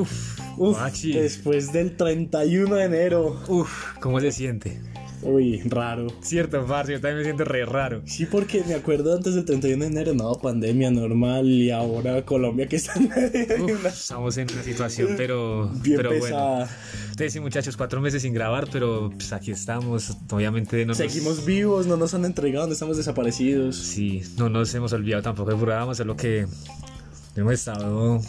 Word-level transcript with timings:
Uf, 0.00 0.38
Uf, 0.56 0.78
después 1.02 1.72
del 1.72 1.96
31 1.96 2.74
de 2.74 2.84
enero. 2.84 3.40
uf, 3.48 3.98
¿cómo 4.00 4.20
se 4.20 4.32
siente? 4.32 4.80
Uy, 5.22 5.60
raro. 5.66 6.06
Cierto, 6.22 6.64
parce, 6.66 6.92
yo 6.92 7.00
también 7.00 7.18
me 7.18 7.24
siento 7.24 7.44
re 7.44 7.66
raro. 7.66 8.00
Sí, 8.06 8.24
porque 8.24 8.64
me 8.66 8.72
acuerdo 8.72 9.14
antes 9.14 9.34
del 9.34 9.44
31 9.44 9.84
de 9.84 9.90
enero, 9.90 10.14
no, 10.14 10.32
pandemia 10.36 10.90
normal 10.90 11.46
y 11.46 11.70
ahora 11.70 12.24
Colombia 12.24 12.66
que 12.66 12.76
está 12.76 12.94
en 12.94 13.08
de 13.10 13.58
Uf, 13.60 13.84
estamos 13.84 14.38
en 14.38 14.50
una 14.50 14.62
situación, 14.62 15.08
pero, 15.18 15.68
bien 15.82 15.96
pero 15.98 16.08
bueno. 16.10 16.24
pesada. 16.24 16.70
Entonces, 17.02 17.32
sí, 17.34 17.40
muchachos, 17.40 17.76
cuatro 17.76 18.00
meses 18.00 18.22
sin 18.22 18.32
grabar, 18.32 18.68
pero 18.72 19.10
pues, 19.10 19.34
aquí 19.34 19.50
estamos. 19.50 20.16
Obviamente 20.30 20.80
no 20.86 20.88
nos, 20.88 20.96
Seguimos 20.96 21.44
vivos, 21.44 21.86
no 21.86 21.98
nos 21.98 22.14
han 22.14 22.24
entregado, 22.24 22.66
no 22.66 22.72
estamos 22.72 22.96
desaparecidos. 22.96 23.76
Sí, 23.76 24.22
no 24.38 24.48
nos 24.48 24.74
hemos 24.74 24.94
olvidado 24.94 25.22
tampoco 25.22 25.50
del 25.50 25.58
programa, 25.58 25.94
solo 25.94 26.16
que 26.16 26.46
hemos 27.36 27.52
estado, 27.52 28.22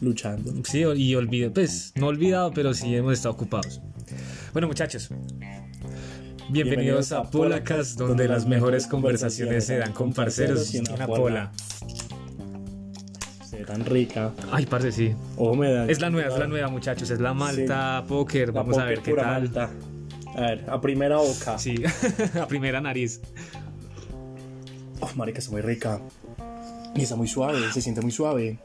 Luchando. 0.00 0.52
sí, 0.64 0.84
y 0.96 1.14
olvidado, 1.16 1.52
pues 1.54 1.92
no 1.96 2.06
olvidado, 2.06 2.52
pero 2.52 2.72
sí 2.72 2.94
hemos 2.94 3.14
estado 3.14 3.34
ocupados. 3.34 3.80
Bueno, 4.52 4.68
muchachos, 4.68 5.10
bienvenidos, 6.50 7.10
a 7.12 7.24
Polacas, 7.24 7.96
donde 7.96 8.28
las 8.28 8.46
mejores 8.46 8.86
conversaciones 8.86 9.64
se 9.66 9.78
dan 9.78 9.92
con 9.92 10.12
parceros 10.12 10.72
y 10.74 10.78
una 10.78 11.06
pola. 11.06 11.52
Se 13.48 13.64
tan 13.64 13.84
rica. 13.84 14.32
Ay, 14.52 14.66
parce, 14.66 14.92
sí. 14.92 15.14
Ojo, 15.36 15.56
me 15.56 15.72
da. 15.72 15.86
Es 15.86 16.00
la 16.00 16.10
nueva, 16.10 16.32
es 16.32 16.38
la 16.38 16.46
nueva, 16.46 16.68
muchachos, 16.68 17.10
es 17.10 17.18
la 17.18 17.34
Malta 17.34 18.04
Poker. 18.06 18.48
La 18.48 18.54
Vamos 18.54 18.78
a 18.78 18.84
ver 18.84 19.00
qué 19.00 19.14
tal. 19.14 19.26
malta. 19.26 19.70
A 20.36 20.40
ver, 20.40 20.64
a 20.68 20.80
primera 20.80 21.16
boca. 21.16 21.58
Sí, 21.58 21.74
a 22.40 22.46
primera 22.46 22.80
nariz. 22.80 23.20
Oh, 25.00 25.10
marica, 25.16 25.40
está 25.40 25.50
muy 25.50 25.62
rica. 25.62 26.00
Y 26.94 27.02
está 27.02 27.16
muy 27.16 27.26
suave, 27.26 27.58
se 27.72 27.80
siente 27.82 28.00
muy 28.00 28.12
suave. 28.12 28.58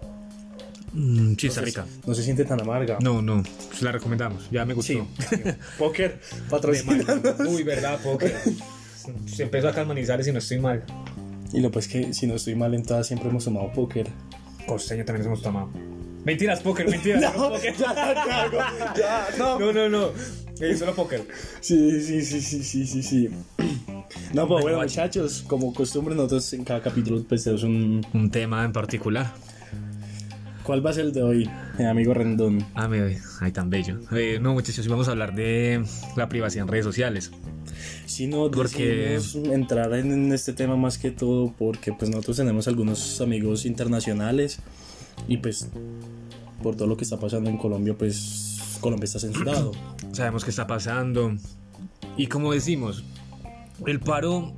Mm, 0.93 1.33
sí, 1.37 1.47
está 1.47 1.61
rica. 1.61 1.85
No 2.05 2.13
se 2.13 2.23
siente 2.23 2.45
tan 2.45 2.61
amarga. 2.61 2.97
No, 3.01 3.21
no, 3.21 3.43
pues 3.69 3.81
la 3.81 3.91
recomendamos, 3.91 4.49
ya 4.51 4.63
me 4.65 4.73
gustó. 4.73 4.93
Sí. 4.93 5.37
Póker, 5.77 6.19
De 6.19 6.49
patrocina. 6.49 7.03
mal. 7.03 7.35
Uy, 7.47 7.63
verdad, 7.63 7.99
Poker. 8.01 8.35
Se 9.25 9.43
empezó 9.43 9.67
a 9.69 9.73
calmanizar 9.73 10.23
si 10.23 10.31
no 10.31 10.39
estoy 10.39 10.59
mal. 10.59 10.83
Y 11.51 11.59
lo 11.61 11.71
pues 11.71 11.87
que 11.87 12.13
si 12.13 12.25
no 12.25 12.35
estoy 12.35 12.55
mal 12.55 12.73
en 12.73 12.83
todas 12.83 13.05
siempre 13.07 13.29
hemos 13.29 13.43
tomado 13.45 13.71
póker. 13.73 14.07
Costeño 14.65 15.03
también 15.05 15.27
hemos 15.27 15.41
tomado. 15.41 15.69
Mentiras, 16.23 16.61
póker, 16.61 16.89
mentiras. 16.89 17.21
no, 17.35 17.49
póker. 17.49 17.75
ya 17.75 17.93
la 17.93 18.13
cago. 18.25 18.57
Ya, 18.97 19.27
no. 19.37 19.59
no, 19.59 19.73
no, 19.73 19.89
no. 19.89 20.09
Eh, 20.59 20.75
solo 20.77 20.95
póker. 20.95 21.27
Sí, 21.59 22.01
sí, 22.01 22.23
sí, 22.23 22.41
sí, 22.41 22.63
sí, 22.63 22.87
sí, 22.87 23.03
sí. 23.03 23.29
No, 24.33 24.47
pues 24.47 24.61
bueno, 24.63 24.77
Bueno, 24.77 24.77
muchachos, 24.81 25.43
como 25.47 25.73
costumbre, 25.73 26.15
nosotros 26.15 26.53
en 26.53 26.63
cada 26.63 26.81
capítulo 26.81 27.23
pues 27.27 27.43
tenemos 27.43 27.63
un... 27.63 28.05
Un 28.13 28.31
tema 28.31 28.63
en 28.63 28.71
particular. 28.71 29.33
¿Cuál 30.63 30.85
va 30.85 30.91
a 30.91 30.93
ser 30.93 31.05
el 31.05 31.13
de 31.13 31.21
hoy, 31.23 31.49
mi 31.77 31.85
amigo 31.85 32.13
Rendón? 32.13 32.65
Ah, 32.73 32.87
me 32.87 33.17
ay, 33.41 33.51
tan 33.51 33.69
bello. 33.69 33.99
Eh, 34.11 34.39
no, 34.41 34.53
muchachos, 34.53 34.87
vamos 34.87 35.09
a 35.09 35.11
hablar 35.11 35.35
de 35.35 35.83
la 36.15 36.29
privacidad 36.29 36.63
en 36.63 36.67
redes 36.69 36.85
sociales. 36.85 37.31
Si 38.05 38.27
no, 38.27 38.49
Porque- 38.49 39.19
entrar 39.51 39.93
en, 39.93 40.11
en 40.11 40.31
este 40.31 40.53
tema 40.53 40.77
más 40.77 40.97
que 40.97 41.11
todo 41.11 41.53
porque 41.57 41.91
pues 41.91 42.09
nosotros 42.09 42.37
tenemos 42.37 42.67
algunos 42.69 43.19
amigos 43.19 43.65
internacionales 43.65 44.59
y 45.27 45.37
pues 45.37 45.67
por 46.61 46.75
todo 46.77 46.87
lo 46.87 46.95
que 46.95 47.03
está 47.03 47.19
pasando 47.19 47.49
en 47.49 47.57
Colombia, 47.57 47.95
pues 47.97 48.77
Colombia 48.79 49.05
está 49.05 49.19
censurado. 49.19 49.73
Sabemos 50.13 50.45
qué 50.45 50.49
está 50.51 50.65
pasando. 50.65 51.35
Y 52.15 52.27
como 52.27 52.53
decimos, 52.53 53.03
el 53.85 53.99
paro 53.99 54.53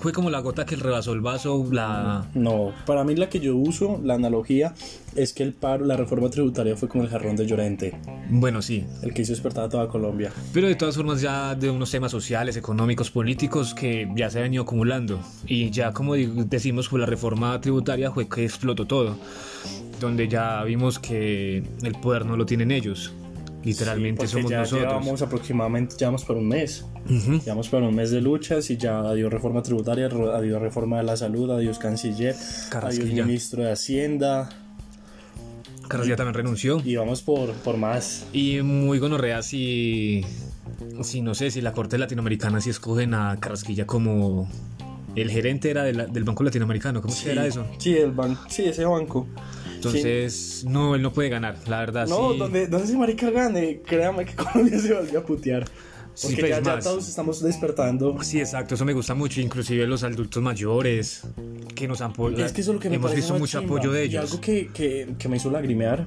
fue 0.00 0.12
como 0.12 0.30
la 0.30 0.40
gota 0.40 0.64
que 0.66 0.76
rebasó 0.76 1.12
el 1.12 1.20
vaso, 1.20 1.66
la... 1.70 2.26
No, 2.34 2.72
para 2.86 3.04
mí 3.04 3.14
la 3.14 3.28
que 3.28 3.40
yo 3.40 3.56
uso, 3.56 4.00
la 4.02 4.14
analogía, 4.14 4.74
es 5.14 5.32
que 5.32 5.42
el 5.42 5.52
paro, 5.52 5.84
la 5.84 5.96
reforma 5.96 6.30
tributaria 6.30 6.76
fue 6.76 6.88
como 6.88 7.04
el 7.04 7.10
jarrón 7.10 7.36
de 7.36 7.46
Llorente, 7.46 7.94
Bueno, 8.30 8.62
sí. 8.62 8.84
el 9.02 9.12
que 9.14 9.22
hizo 9.22 9.32
despertar 9.32 9.64
a 9.64 9.68
toda 9.68 9.88
Colombia. 9.88 10.32
Pero 10.52 10.68
de 10.68 10.74
todas 10.74 10.96
formas 10.96 11.20
ya 11.20 11.54
de 11.54 11.70
unos 11.70 11.90
temas 11.90 12.10
sociales, 12.10 12.56
económicos, 12.56 13.10
políticos 13.10 13.74
que 13.74 14.08
ya 14.16 14.30
se 14.30 14.38
han 14.38 14.44
venido 14.44 14.62
acumulando. 14.62 15.20
Y 15.46 15.70
ya 15.70 15.92
como 15.92 16.14
decimos, 16.14 16.88
pues 16.88 17.00
la 17.00 17.06
reforma 17.06 17.60
tributaria 17.60 18.10
fue 18.10 18.28
que 18.28 18.44
explotó 18.44 18.86
todo. 18.86 19.16
Donde 20.00 20.28
ya 20.28 20.62
vimos 20.64 20.98
que 20.98 21.62
el 21.82 21.92
poder 22.00 22.24
no 22.24 22.36
lo 22.36 22.46
tienen 22.46 22.70
ellos. 22.70 23.12
Literalmente 23.62 24.26
Sí, 24.26 24.32
somos 24.32 24.50
ya 24.50 24.60
nosotros. 24.60 24.88
Llevamos 24.88 25.20
aproximadamente, 25.22 25.94
llevamos 25.98 26.24
por 26.24 26.36
un 26.38 26.48
mes. 26.48 26.86
Ujú. 27.08 27.40
Llevamos 27.40 27.68
por 27.68 27.82
un 27.82 27.94
mes 27.94 28.10
de 28.10 28.20
luchas 28.20 28.70
y 28.70 28.76
ya 28.76 29.00
adiós 29.00 29.32
reforma 29.32 29.62
tributaria, 29.62 30.06
adiós 30.06 30.60
reforma 30.60 30.98
de 30.98 31.04
la 31.04 31.16
salud, 31.16 31.50
adiós 31.50 31.78
canciller, 31.78 32.36
Carrasquilla. 32.70 33.12
adiós 33.12 33.26
ministro 33.26 33.62
de 33.64 33.72
Hacienda. 33.72 34.48
Ya 36.06 36.14
también 36.14 36.34
renunció. 36.34 36.80
Y 36.84 36.94
vamos 36.94 37.20
por, 37.22 37.52
por 37.52 37.76
más. 37.76 38.24
Y 38.32 38.62
muy 38.62 39.00
gonorrea 39.00 39.42
si, 39.42 40.24
si 41.02 41.20
no 41.20 41.34
sé, 41.34 41.50
si 41.50 41.60
la 41.60 41.72
Corte 41.72 41.98
Latinoamericana 41.98 42.60
si 42.60 42.70
escogen 42.70 43.12
a 43.14 43.38
Carrasquilla 43.40 43.86
como 43.88 44.48
el 45.16 45.30
gerente 45.32 45.68
era 45.68 45.82
de 45.82 45.92
la- 45.94 46.06
del 46.06 46.22
Banco 46.22 46.44
Latinoamericano. 46.44 47.02
¿Cómo 47.02 47.12
se 47.12 47.32
era 47.32 47.44
eso? 47.44 47.66
Sí, 47.78 47.96
el 47.96 48.12
banco. 48.12 48.40
Sí, 48.48 48.66
ese 48.66 48.84
banco. 48.84 49.26
Entonces, 49.74 50.64
no, 50.68 50.94
él 50.94 51.02
no 51.02 51.12
puede 51.12 51.28
ganar, 51.28 51.56
la 51.66 51.80
verdad. 51.80 52.06
No, 52.06 52.34
sí. 52.34 52.38
donde, 52.38 52.66
donde 52.68 52.86
ese 52.86 52.96
marica 52.96 53.30
gane, 53.30 53.80
créame 53.84 54.26
que 54.26 54.34
Colombia 54.36 54.78
se 54.78 54.94
volvió 54.94 55.18
a 55.18 55.22
putear. 55.24 55.64
Sí, 56.20 56.26
Porque 56.34 56.40
pues, 56.42 56.50
ya, 56.50 56.62
ya 56.62 56.74
más. 56.76 56.84
todos 56.84 57.08
estamos 57.08 57.42
despertando. 57.42 58.22
Sí, 58.22 58.40
exacto, 58.40 58.74
eso 58.74 58.84
me 58.84 58.92
gusta 58.92 59.14
mucho, 59.14 59.40
inclusive 59.40 59.86
los 59.86 60.02
adultos 60.02 60.42
mayores 60.42 61.22
que 61.74 61.88
nos 61.88 62.02
han. 62.02 62.12
Es 62.36 62.52
que 62.52 62.60
eso 62.60 62.72
es 62.72 62.74
lo 62.74 62.78
que 62.78 62.90
me 62.90 62.96
Hemos 62.96 63.14
visto 63.14 63.38
mucho 63.38 63.60
chimba. 63.60 63.76
apoyo 63.76 63.90
de 63.92 64.04
Y 64.04 64.08
ellos. 64.10 64.24
algo 64.30 64.40
que, 64.40 64.68
que, 64.68 65.14
que 65.18 65.28
me 65.30 65.38
hizo 65.38 65.50
lagrimear, 65.50 66.06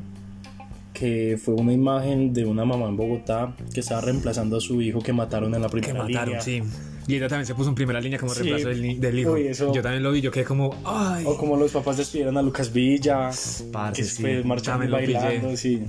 que 0.93 1.39
fue 1.43 1.55
una 1.55 1.73
imagen 1.73 2.31
de 2.31 2.45
una 2.45 2.63
mamá 2.63 2.87
en 2.89 2.95
Bogotá 2.95 3.55
que 3.73 3.79
estaba 3.79 4.01
reemplazando 4.01 4.57
a 4.57 4.61
su 4.61 4.79
hijo 4.83 5.01
que 5.01 5.13
mataron 5.13 5.55
en 5.55 5.61
la 5.61 5.67
que 5.67 5.71
primera 5.81 6.03
mataron, 6.03 6.25
línea. 6.27 6.41
sí. 6.41 6.61
Y 7.07 7.15
ella 7.15 7.27
también 7.27 7.45
se 7.47 7.55
puso 7.55 7.69
en 7.69 7.75
primera 7.75 7.99
línea 7.99 8.19
como 8.19 8.33
Sí. 8.33 8.43
reemplazo 8.43 8.69
del, 8.69 8.99
del 9.01 9.19
hijo. 9.19 9.31
Uy, 9.31 9.49
Yo 9.73 9.81
también 9.81 10.03
lo 10.03 10.11
vi, 10.11 10.21
yo 10.21 10.29
quedé 10.31 10.45
como, 10.45 10.73
ay, 10.85 11.25
O 11.27 11.35
como 11.37 11.57
los 11.57 11.71
papás 11.71 11.97
despidieron 11.97 12.37
a 12.37 12.41
Lucas 12.43 12.71
Villa, 12.71 13.31
parce, 13.73 14.01
que 14.01 14.07
sí, 14.07 14.21
fue 14.21 14.43
marchando 14.43 14.85
y 14.85 14.89
bailando, 14.89 15.57
sí. 15.57 15.81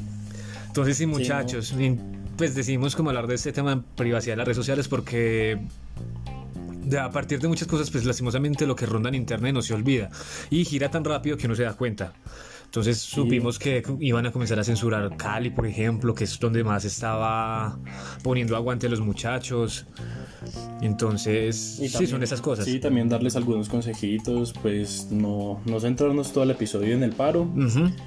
Entonces 0.67 0.97
sí, 0.97 1.05
muchachos, 1.07 1.73
y, 1.79 1.97
pues 2.37 2.55
decidimos 2.55 2.97
como 2.97 3.11
hablar 3.11 3.27
de 3.27 3.35
este 3.35 3.53
tema 3.53 3.75
de 3.75 3.83
privacidad 3.97 4.35
de 4.35 4.37
las 4.39 4.47
redes 4.47 4.57
sociales 4.57 4.89
porque 4.89 5.59
a 7.01 7.11
partir 7.11 7.41
de 7.41 7.49
muchas 7.49 7.67
cosas, 7.67 7.91
pues 7.91 8.05
lastimosamente 8.05 8.67
lo 8.67 8.77
que 8.77 8.87
ronda 8.87 9.09
en 9.09 9.15
internet 9.15 9.55
no 9.55 9.63
se 9.63 9.75
olvida 9.75 10.11
y 10.51 10.65
gira 10.65 10.91
tan 10.91 11.05
rápido 11.05 11.37
que 11.37 11.47
uno 11.47 11.55
se 11.55 11.63
da 11.63 11.75
cuenta. 11.75 12.13
Entonces 12.75 12.99
supimos 12.99 13.61
que 13.61 13.85
iban 14.01 14.27
a 14.27 14.33
comenzar 14.33 14.59
a 14.59 14.65
censurar 14.65 15.17
Cali, 15.17 15.51
por 15.51 15.65
ejemplo, 15.65 16.13
que 16.13 16.25
es 16.25 16.41
donde 16.41 16.65
más 16.65 16.85
estaba 16.85 17.79
poniendo 18.25 18.57
aguante 18.57 18.89
a 18.89 18.91
los 18.91 19.01
muchachos. 19.01 19.87
Entonces, 20.83 21.55
sí, 21.57 22.07
son 22.09 22.25
esas 22.25 22.41
cosas. 22.41 22.65
Sí, 22.65 22.81
también 22.81 23.09
darles 23.09 23.37
algunos 23.37 23.69
consejitos, 23.69 24.53
pues 24.61 25.07
no, 25.13 25.63
no 25.67 25.79
centrarnos 25.79 26.33
todo 26.33 26.43
el 26.43 26.51
episodio 26.51 26.97
en 26.97 27.05
el 27.05 27.13
paro, 27.13 27.49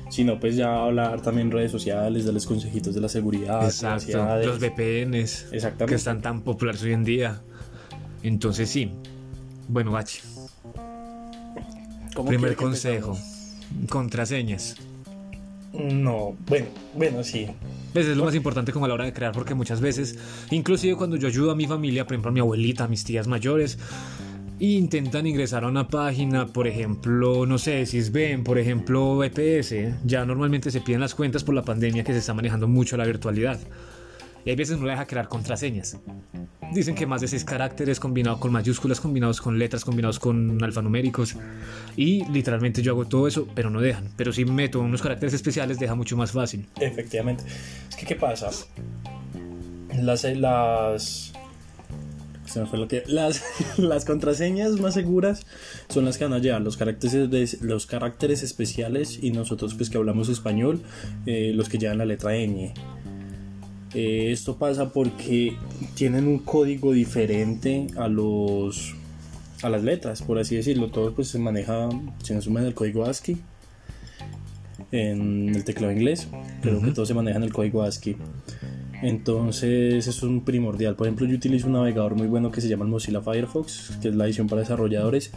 sino 0.10 0.38
pues 0.38 0.58
ya 0.58 0.84
hablar 0.84 1.22
también 1.22 1.48
en 1.48 1.54
redes 1.54 1.72
sociales, 1.72 2.26
darles 2.26 2.46
consejitos 2.46 2.94
de 2.94 3.00
la 3.00 3.08
seguridad, 3.08 3.64
Exacto, 3.64 4.18
los 4.44 4.60
VPNs 4.60 5.48
Exactamente. 5.54 5.86
que 5.86 5.96
están 5.96 6.22
tan 6.22 6.42
populares 6.42 6.84
hoy 6.84 6.92
en 6.92 7.06
día. 7.06 7.42
Entonces 8.22 8.68
sí. 8.68 8.92
Bueno, 9.70 9.94
Bachi, 9.94 10.20
¿Cómo 12.14 12.28
primer 12.28 12.58
consejo. 12.58 13.18
Contraseñas. 13.90 14.76
No, 15.74 16.36
bueno, 16.48 16.68
bueno, 16.96 17.24
sí. 17.24 17.48
Pues 17.94 18.08
es 18.08 18.18
lo 18.18 18.26
más 18.26 18.36
importante 18.36 18.72
como 18.72 18.86
a 18.86 18.88
la 18.88 18.94
hora 18.96 19.06
de 19.06 19.14
crear, 19.14 19.32
porque 19.32 19.54
muchas 19.54 19.82
veces, 19.82 20.18
inclusive 20.52 20.96
cuando 20.96 21.18
yo 21.18 21.28
ayudo 21.28 21.52
a 21.52 21.56
mi 21.56 21.68
familia, 21.68 22.06
por 22.06 22.14
ejemplo 22.14 22.30
a 22.30 22.34
mi 22.34 22.40
abuelita, 22.40 22.86
a 22.86 22.88
mis 22.88 23.04
tías 23.04 23.28
mayores, 23.28 23.78
intentan 24.60 25.28
ingresar 25.28 25.64
a 25.64 25.68
una 25.68 25.88
página, 25.88 26.48
por 26.48 26.68
ejemplo, 26.68 27.46
no 27.46 27.58
sé, 27.58 27.86
si 27.86 28.00
es 28.00 28.12
ven, 28.12 28.44
por 28.44 28.58
ejemplo, 28.58 29.24
EPS, 29.24 29.76
ya 30.06 30.26
normalmente 30.26 30.72
se 30.72 30.82
piden 30.82 31.02
las 31.02 31.14
cuentas 31.14 31.44
por 31.44 31.54
la 31.54 31.64
pandemia 31.64 32.04
que 32.04 32.14
se 32.14 32.20
está 32.20 32.34
manejando 32.34 32.68
mucho 32.68 32.98
la 32.98 33.06
virtualidad. 33.06 33.60
Y 34.46 34.50
hay 34.50 34.56
veces 34.56 34.78
no 34.80 34.86
le 34.86 34.92
deja 34.92 35.06
crear 35.06 35.28
contraseñas. 35.28 35.98
Dicen 36.74 36.96
que 36.96 37.06
más 37.06 37.22
de 37.22 37.28
seis 37.28 37.44
caracteres 37.46 38.00
combinados 38.00 38.40
con 38.40 38.52
mayúsculas, 38.52 39.00
combinados 39.00 39.42
con 39.42 39.58
letras, 39.60 39.84
combinados 39.86 40.20
con 40.20 40.62
alfanuméricos. 40.64 41.36
Y 41.96 42.26
literalmente 42.26 42.82
yo 42.82 42.92
hago 42.94 43.06
todo 43.06 43.28
eso, 43.28 43.48
pero 43.56 43.70
no 43.70 43.82
dejan. 43.82 44.10
Pero 44.18 44.32
si 44.34 44.46
meto 44.46 44.80
unos 44.80 45.02
caracteres 45.02 45.34
especiales, 45.34 45.80
deja 45.80 45.96
mucho 45.96 46.16
más 46.18 46.32
fácil. 46.32 46.66
Efectivamente. 46.80 47.44
Es 47.90 47.96
que, 47.96 48.06
¿qué 48.06 48.16
pasa? 48.16 48.50
Las. 50.02 50.24
las 50.24 51.34
se 52.46 52.62
me 52.62 52.66
fue 52.66 52.80
lo 52.80 52.88
que. 52.88 53.04
Las, 53.08 53.44
las 53.78 54.06
contraseñas 54.06 54.80
más 54.80 54.94
seguras 54.94 55.46
son 55.90 56.06
las 56.06 56.18
que 56.18 56.24
van 56.26 56.34
a 56.34 56.40
llevar 56.40 56.62
los 56.62 56.78
caracteres, 56.78 57.30
de- 57.30 57.58
los 57.66 57.86
caracteres 57.88 58.42
especiales 58.44 59.20
y 59.22 59.32
nosotros, 59.32 59.74
pues 59.76 59.90
que 59.90 59.98
hablamos 59.98 60.30
español, 60.30 60.82
eh, 61.26 61.52
los 61.54 61.68
que 61.70 61.78
llevan 61.78 61.98
la 61.98 62.06
letra 62.06 62.32
ñ. 62.32 62.74
Eh, 63.98 64.32
esto 64.32 64.58
pasa 64.58 64.94
porque 64.94 65.58
tienen 65.96 66.28
un 66.28 66.38
código 66.38 66.92
diferente 66.92 67.88
a 67.98 68.08
los 68.08 68.94
a 69.64 69.70
las 69.70 69.84
letras, 69.84 70.22
por 70.22 70.38
así 70.38 70.56
decirlo. 70.56 70.92
Todo 70.92 71.16
pues 71.16 71.30
se 71.30 71.40
maneja, 71.40 71.90
se 72.22 72.36
asume 72.36 72.62
en 72.62 72.68
el 72.68 72.76
código 72.76 73.06
ASCII. 73.06 73.40
en 74.92 75.50
el 75.56 75.64
teclado 75.64 75.92
inglés. 75.92 76.28
Creo 76.62 76.80
que 76.80 76.92
todo 76.92 77.08
se 77.08 77.16
maneja 77.16 77.38
en 77.38 77.44
el 77.46 77.52
código 77.52 77.82
ASCII. 77.82 78.18
Entonces 79.02 80.08
eso 80.08 80.12
es 80.12 80.22
un 80.22 80.46
primordial. 80.46 80.96
Por 80.96 81.08
ejemplo, 81.08 81.26
yo 81.26 81.36
utilizo 81.36 81.66
un 81.66 81.74
navegador 81.74 82.14
muy 82.14 82.28
bueno 82.28 82.52
que 82.52 82.62
se 82.62 82.70
llama 82.70 82.86
Mozilla 82.86 83.22
Firefox, 83.22 83.98
que 84.00 84.10
es 84.10 84.16
la 84.16 84.26
edición 84.26 84.46
para 84.46 84.62
desarrolladores. 84.62 85.32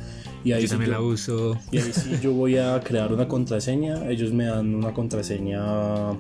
Y 0.44 0.52
ahí 0.52 0.64
yo 0.64 0.68
también 0.68 0.90
la 0.90 1.00
uso. 1.00 1.58
Y 1.72 1.78
ahí 1.78 1.92
sí 1.94 2.18
yo 2.20 2.34
voy 2.34 2.58
a 2.58 2.78
crear 2.80 3.10
una 3.10 3.26
contraseña. 3.26 4.06
Ellos 4.10 4.34
me 4.34 4.44
dan 4.44 4.74
una 4.74 4.92
contraseña 4.92 6.10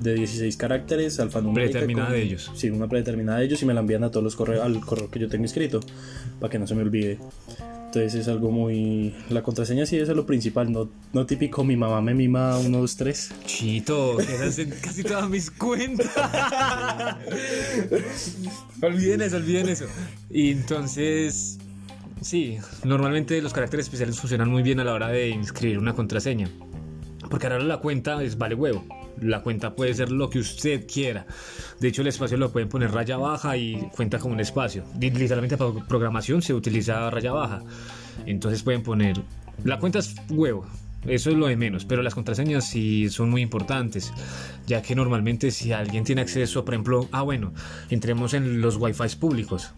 de 0.00 0.14
16 0.14 0.56
caracteres 0.56 1.18
alfanumérica. 1.20 1.72
Predeterminada 1.72 2.12
de 2.12 2.22
ellos. 2.22 2.50
Sí, 2.54 2.70
una 2.70 2.88
predeterminada 2.88 3.38
de 3.38 3.46
ellos 3.46 3.62
y 3.62 3.66
me 3.66 3.74
la 3.74 3.80
envían 3.80 4.04
a 4.04 4.10
todos 4.10 4.24
los 4.24 4.36
correos, 4.36 4.64
al 4.64 4.80
correo 4.80 5.10
que 5.10 5.18
yo 5.18 5.28
tengo 5.28 5.44
escrito, 5.44 5.80
para 6.40 6.50
que 6.50 6.58
no 6.58 6.66
se 6.66 6.74
me 6.74 6.82
olvide. 6.82 7.18
Entonces 7.86 8.14
es 8.14 8.28
algo 8.28 8.50
muy... 8.50 9.14
La 9.30 9.42
contraseña 9.42 9.86
sí 9.86 9.96
es 9.96 10.08
lo 10.08 10.26
principal, 10.26 10.70
no, 10.70 10.90
no 11.12 11.24
típico 11.24 11.64
mi 11.64 11.76
mamá 11.76 12.02
me 12.02 12.14
mima 12.14 12.58
1, 12.58 12.78
2, 12.78 12.96
3. 12.96 13.34
Chito, 13.46 14.18
quedas 14.18 14.58
en 14.58 14.70
casi 14.70 15.02
todas 15.02 15.30
mis 15.30 15.50
cuentas. 15.50 16.06
olviden 18.82 19.22
eso, 19.22 19.36
olviden 19.36 19.68
eso. 19.68 19.86
Y 20.30 20.50
entonces... 20.50 21.58
Sí, 22.20 22.58
normalmente 22.82 23.40
los 23.40 23.52
caracteres 23.52 23.86
especiales 23.86 24.18
funcionan 24.18 24.50
muy 24.50 24.62
bien 24.62 24.80
a 24.80 24.84
la 24.84 24.92
hora 24.92 25.08
de 25.08 25.28
inscribir 25.28 25.78
una 25.78 25.94
contraseña. 25.94 26.50
Porque 27.30 27.46
ahora 27.46 27.60
la 27.60 27.78
cuenta 27.78 28.22
es 28.22 28.36
vale 28.36 28.54
huevo. 28.54 28.84
La 29.20 29.42
cuenta 29.42 29.74
puede 29.74 29.94
ser 29.94 30.10
lo 30.10 30.28
que 30.28 30.38
usted 30.38 30.86
quiera. 30.86 31.26
De 31.80 31.88
hecho, 31.88 32.02
el 32.02 32.08
espacio 32.08 32.36
lo 32.36 32.52
pueden 32.52 32.68
poner 32.68 32.92
raya 32.92 33.16
baja 33.16 33.56
y 33.56 33.88
cuenta 33.94 34.18
como 34.18 34.34
un 34.34 34.40
espacio. 34.40 34.84
Literalmente 35.00 35.56
para 35.56 35.72
programación 35.86 36.42
se 36.42 36.54
utiliza 36.54 37.10
raya 37.10 37.32
baja. 37.32 37.62
Entonces 38.26 38.62
pueden 38.62 38.82
poner... 38.82 39.20
La 39.64 39.78
cuenta 39.78 40.00
es 40.00 40.14
huevo. 40.28 40.66
Eso 41.06 41.30
es 41.30 41.36
lo 41.36 41.46
de 41.46 41.56
menos, 41.56 41.84
pero 41.84 42.02
las 42.02 42.14
contraseñas 42.14 42.68
sí 42.68 43.08
son 43.10 43.30
muy 43.30 43.40
importantes, 43.40 44.12
ya 44.66 44.82
que 44.82 44.96
normalmente 44.96 45.52
si 45.52 45.72
alguien 45.72 46.02
tiene 46.02 46.22
acceso, 46.22 46.64
por 46.64 46.74
ejemplo, 46.74 47.08
ah 47.12 47.22
bueno, 47.22 47.52
entremos 47.90 48.34
en 48.34 48.60
los 48.60 48.76
wifi 48.76 49.14
públicos, 49.16 49.70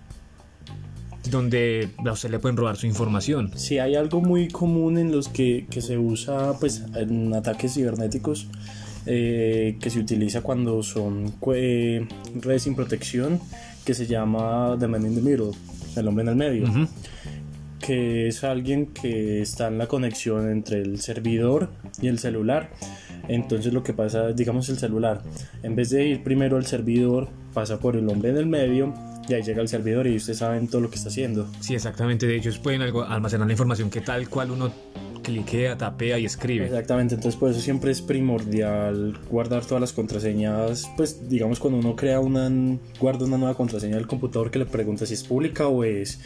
donde 1.30 1.90
a 2.06 2.12
usted 2.12 2.30
le 2.30 2.38
pueden 2.38 2.56
robar 2.56 2.76
su 2.76 2.86
información. 2.86 3.50
Sí, 3.56 3.78
hay 3.78 3.94
algo 3.94 4.22
muy 4.22 4.48
común 4.48 4.96
en 4.96 5.12
los 5.12 5.28
que, 5.28 5.66
que 5.68 5.82
se 5.82 5.98
usa 5.98 6.54
pues 6.58 6.84
en 6.94 7.34
ataques 7.34 7.74
cibernéticos 7.74 8.48
eh, 9.10 9.78
que 9.80 9.88
se 9.88 9.98
utiliza 10.00 10.42
cuando 10.42 10.82
son 10.82 11.32
eh, 11.54 12.06
redes 12.42 12.64
sin 12.64 12.74
protección, 12.74 13.40
que 13.82 13.94
se 13.94 14.06
llama 14.06 14.76
The 14.78 14.86
Man 14.86 15.06
in 15.06 15.14
the 15.14 15.22
Middle, 15.22 15.52
el 15.96 16.08
hombre 16.08 16.24
en 16.24 16.28
el 16.28 16.36
medio. 16.36 16.88
Que 17.80 18.28
es 18.28 18.44
alguien 18.44 18.88
que 18.88 19.40
está 19.40 19.68
en 19.68 19.78
la 19.78 19.86
conexión 19.86 20.50
entre 20.50 20.82
el 20.82 21.00
servidor 21.00 21.70
y 22.02 22.08
el 22.08 22.18
celular. 22.18 22.70
Entonces 23.28 23.72
lo 23.72 23.82
que 23.82 23.94
pasa, 23.94 24.32
digamos 24.32 24.68
el 24.68 24.76
celular, 24.76 25.22
en 25.62 25.74
vez 25.74 25.88
de 25.88 26.06
ir 26.06 26.22
primero 26.22 26.58
al 26.58 26.66
servidor, 26.66 27.30
pasa 27.54 27.78
por 27.78 27.96
el 27.96 28.06
hombre 28.10 28.28
en 28.28 28.36
el 28.36 28.46
medio 28.46 28.92
y 29.26 29.32
ahí 29.32 29.42
llega 29.42 29.62
el 29.62 29.68
servidor 29.68 30.06
y 30.06 30.16
ustedes 30.16 30.38
saben 30.38 30.68
todo 30.68 30.82
lo 30.82 30.90
que 30.90 30.96
está 30.96 31.08
haciendo. 31.08 31.48
Sí, 31.60 31.74
exactamente. 31.74 32.26
De 32.26 32.36
hecho, 32.36 32.50
pueden 32.62 32.82
almacenar 32.82 33.46
la 33.46 33.52
información 33.52 33.88
que 33.88 34.02
tal 34.02 34.28
cual 34.28 34.50
uno 34.50 34.70
cliquea, 35.28 35.76
tapea 35.76 36.18
y 36.18 36.24
escribe. 36.24 36.66
Exactamente, 36.66 37.14
entonces 37.14 37.38
por 37.38 37.50
eso 37.50 37.60
siempre 37.60 37.90
es 37.90 38.00
primordial 38.00 39.18
guardar 39.30 39.64
todas 39.64 39.80
las 39.80 39.92
contraseñas, 39.92 40.90
pues 40.96 41.28
digamos 41.28 41.58
cuando 41.58 41.78
uno 41.78 41.94
crea 41.94 42.20
una, 42.20 42.50
guarda 42.98 43.26
una 43.26 43.36
nueva 43.36 43.54
contraseña 43.54 43.96
del 43.96 44.06
computador 44.06 44.50
que 44.50 44.58
le 44.58 44.66
pregunta 44.66 45.04
si 45.06 45.14
es 45.14 45.22
pública 45.22 45.68
o 45.68 45.84
es, 45.84 46.20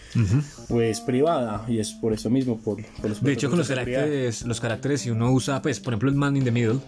o 0.68 0.80
es 0.80 1.00
privada, 1.00 1.64
y 1.68 1.78
es 1.78 1.92
por 1.92 2.12
eso 2.12 2.30
mismo, 2.30 2.60
por, 2.60 2.78
los 3.02 3.22
De 3.22 3.32
hecho 3.32 3.48
con 3.48 3.58
los 3.58 3.68
caracteres, 3.68 4.42
los 4.42 4.60
caracteres, 4.60 5.00
si 5.00 5.10
uno 5.10 5.32
usa, 5.32 5.60
pues 5.60 5.80
por 5.80 5.92
ejemplo 5.92 6.08
el 6.08 6.16
man 6.16 6.36
in 6.36 6.44
the 6.44 6.52
middle, 6.52 6.78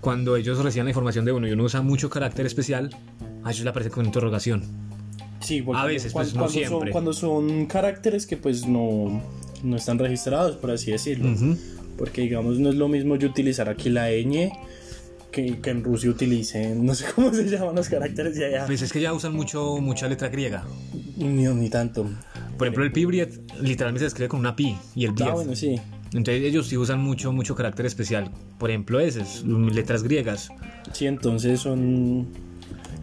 cuando 0.00 0.36
ellos 0.36 0.58
reciben 0.58 0.86
la 0.86 0.90
información 0.90 1.24
de 1.24 1.32
uno 1.32 1.46
y 1.46 1.52
uno 1.52 1.64
usa 1.64 1.82
mucho 1.82 2.08
carácter 2.08 2.46
especial, 2.46 2.90
a 3.44 3.50
ellos 3.50 3.62
le 3.62 3.70
aparece 3.70 3.90
con 3.90 4.06
interrogación. 4.06 4.64
Sí, 5.40 5.64
a 5.74 5.84
veces, 5.86 6.12
pues 6.12 6.34
no 6.34 6.48
siempre. 6.48 6.70
Son, 6.70 6.90
cuando 6.90 7.12
son 7.12 7.66
caracteres 7.66 8.26
que 8.26 8.36
pues 8.36 8.66
no 8.66 9.22
no 9.62 9.76
están 9.76 9.98
registrados, 9.98 10.56
por 10.56 10.70
así 10.70 10.90
decirlo. 10.90 11.34
Porque, 11.96 12.22
digamos, 12.22 12.58
no 12.58 12.70
es 12.70 12.74
lo 12.74 12.88
mismo 12.88 13.16
yo 13.16 13.28
utilizar 13.28 13.68
aquí 13.68 13.90
la 13.90 14.10
ñ 14.10 14.50
que, 15.30 15.60
que, 15.60 15.70
en 15.70 15.82
Rusia 15.82 16.10
utilicen, 16.10 16.84
no 16.84 16.94
sé 16.94 17.06
cómo 17.14 17.32
se 17.32 17.44
llaman 17.48 17.74
los 17.74 17.88
caracteres 17.88 18.36
de 18.36 18.46
allá. 18.46 18.66
Pues 18.66 18.82
es 18.82 18.92
que 18.92 19.00
ya 19.00 19.12
usan 19.12 19.34
mucho, 19.34 19.78
mucha 19.78 20.06
letra 20.08 20.28
griega. 20.28 20.64
Ni, 21.16 21.46
ni 21.46 21.70
tanto. 21.70 22.08
Por 22.58 22.68
ejemplo, 22.68 22.84
el 22.84 22.92
pi 22.92 23.06
literalmente 23.60 24.00
se 24.00 24.06
escribe 24.06 24.28
con 24.28 24.40
una 24.40 24.54
pi 24.54 24.76
y 24.94 25.06
el 25.06 25.14
Ah, 25.22 25.30
bueno, 25.32 25.56
sí. 25.56 25.80
Entonces 26.14 26.44
ellos 26.44 26.66
sí 26.66 26.76
usan 26.76 27.00
mucho, 27.00 27.32
mucho 27.32 27.54
carácter 27.54 27.86
especial. 27.86 28.30
Por 28.58 28.70
ejemplo, 28.70 29.00
esas, 29.00 29.42
letras 29.44 30.02
griegas. 30.02 30.50
Sí, 30.92 31.06
entonces 31.06 31.60
son... 31.60 32.28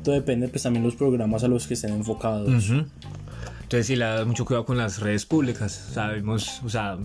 Todo 0.03 0.15
depende 0.15 0.47
pues 0.47 0.63
también 0.63 0.85
los 0.85 0.95
programas 0.95 1.43
a 1.43 1.47
los 1.47 1.67
que 1.67 1.73
estén 1.73 1.93
enfocados. 1.93 2.71
Entonces 3.69 3.85
sí 3.85 3.95
le 3.95 4.05
da 4.05 4.25
mucho 4.25 4.45
cuidado 4.45 4.65
con 4.65 4.79
las 4.79 4.99
redes 4.99 5.27
públicas. 5.27 5.71
Sabemos, 5.93 6.59
o 6.65 6.69
sea, 6.69 6.97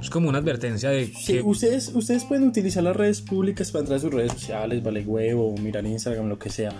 es 0.00 0.10
como 0.10 0.28
una 0.28 0.38
advertencia 0.38 0.90
de 0.90 1.08
que... 1.12 1.40
ustedes, 1.40 1.92
ustedes 1.94 2.24
pueden 2.24 2.48
utilizar 2.48 2.82
las 2.82 2.96
redes 2.96 3.20
públicas 3.20 3.70
para 3.70 3.82
entrar 3.82 3.98
a 3.98 4.00
sus 4.00 4.12
redes 4.12 4.32
sociales, 4.32 4.82
vale 4.82 5.04
huevo, 5.04 5.56
mirar 5.56 5.86
Instagram, 5.86 6.28
lo 6.28 6.36
que 6.36 6.50
sea, 6.50 6.72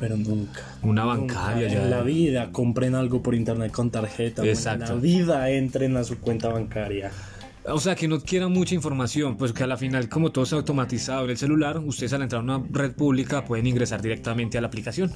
pero 0.00 0.16
nunca. 0.16 0.62
Una 0.82 1.04
bancaria 1.04 1.68
ya. 1.68 1.82
En 1.82 1.90
la 1.90 2.00
vida 2.00 2.52
compren 2.52 2.94
algo 2.94 3.22
por 3.22 3.34
internet 3.34 3.70
con 3.70 3.90
tarjeta. 3.90 4.42
Exacto. 4.46 4.84
En 4.84 4.90
la 4.92 4.94
vida 4.94 5.50
entren 5.50 5.98
a 5.98 6.04
su 6.04 6.18
cuenta 6.18 6.48
bancaria. 6.48 7.10
O 7.66 7.80
sea, 7.80 7.94
que 7.94 8.06
no 8.08 8.20
quiera 8.20 8.48
mucha 8.48 8.74
información, 8.74 9.38
pues 9.38 9.54
que 9.54 9.64
a 9.64 9.66
la 9.66 9.78
final, 9.78 10.10
como 10.10 10.30
todo 10.30 10.44
es 10.44 10.52
automatizado 10.52 11.24
en 11.24 11.30
el 11.30 11.38
celular, 11.38 11.78
ustedes 11.78 12.12
al 12.12 12.20
entrar 12.20 12.40
a 12.40 12.44
una 12.44 12.62
red 12.70 12.92
pública 12.92 13.46
pueden 13.46 13.66
ingresar 13.66 14.02
directamente 14.02 14.58
a 14.58 14.60
la 14.60 14.66
aplicación, 14.66 15.10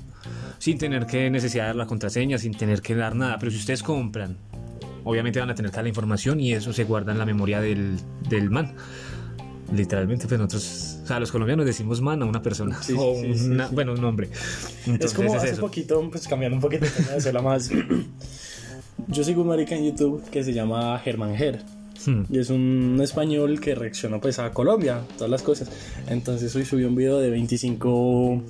sin 0.58 0.78
tener 0.78 1.04
que 1.04 1.28
necesidad 1.28 1.64
de 1.64 1.68
dar 1.68 1.76
la 1.76 1.86
contraseña, 1.86 2.38
sin 2.38 2.54
tener 2.54 2.80
que 2.80 2.94
dar 2.94 3.14
nada. 3.14 3.38
Pero 3.38 3.52
si 3.52 3.58
ustedes 3.58 3.82
compran, 3.82 4.38
obviamente 5.04 5.40
van 5.40 5.50
a 5.50 5.54
tener 5.54 5.70
toda 5.70 5.82
la 5.82 5.90
información 5.90 6.40
y 6.40 6.54
eso 6.54 6.72
se 6.72 6.84
guarda 6.84 7.12
en 7.12 7.18
la 7.18 7.26
memoria 7.26 7.60
del, 7.60 7.98
del 8.30 8.48
man. 8.48 8.74
Literalmente, 9.70 10.26
pues 10.26 10.40
nosotros, 10.40 11.00
o 11.04 11.06
sea, 11.06 11.20
los 11.20 11.30
colombianos 11.30 11.66
decimos 11.66 12.00
man 12.00 12.22
a 12.22 12.24
una 12.24 12.40
persona, 12.40 12.80
o 12.96 13.22
bueno, 13.72 13.92
un 13.92 14.00
nombre. 14.00 14.30
es 14.98 15.12
como 15.12 15.34
hace 15.34 15.54
poquito, 15.56 16.08
pues 16.10 16.26
cambiando 16.26 16.56
un 16.56 16.62
poquito 16.62 16.86
de 17.22 17.32
la 17.34 17.42
más. 17.42 17.70
Yo 19.08 19.22
sigo 19.22 19.42
un 19.42 19.48
marica 19.48 19.74
en 19.74 19.84
YouTube 19.84 20.22
que 20.30 20.42
se 20.42 20.54
llama 20.54 20.98
Germán 21.00 21.36
Ger 21.36 21.62
Hmm. 22.06 22.22
Y 22.30 22.38
es 22.38 22.50
un 22.50 22.98
español 23.02 23.60
que 23.60 23.74
reaccionó 23.74 24.20
pues 24.20 24.38
a 24.38 24.50
Colombia, 24.52 25.00
todas 25.16 25.30
las 25.30 25.42
cosas. 25.42 25.70
Entonces 26.08 26.54
hoy 26.54 26.64
subí 26.64 26.84
un 26.84 26.94
video 26.94 27.18
de 27.18 27.30
25 27.30 28.42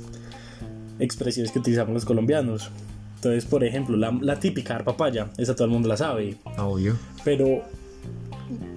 expresiones 0.99 1.53
que 1.53 1.59
utilizamos 1.59 1.95
los 1.95 2.05
colombianos. 2.05 2.71
Entonces, 3.17 3.47
por 3.47 3.65
ejemplo, 3.65 3.97
la, 3.97 4.17
la 4.21 4.39
típica 4.39 4.79
papaya, 4.85 5.29
esa 5.39 5.55
todo 5.55 5.65
el 5.65 5.73
mundo 5.73 5.89
la 5.89 5.97
sabe. 5.97 6.37
Obvio. 6.57 6.97
Pero 7.25 7.65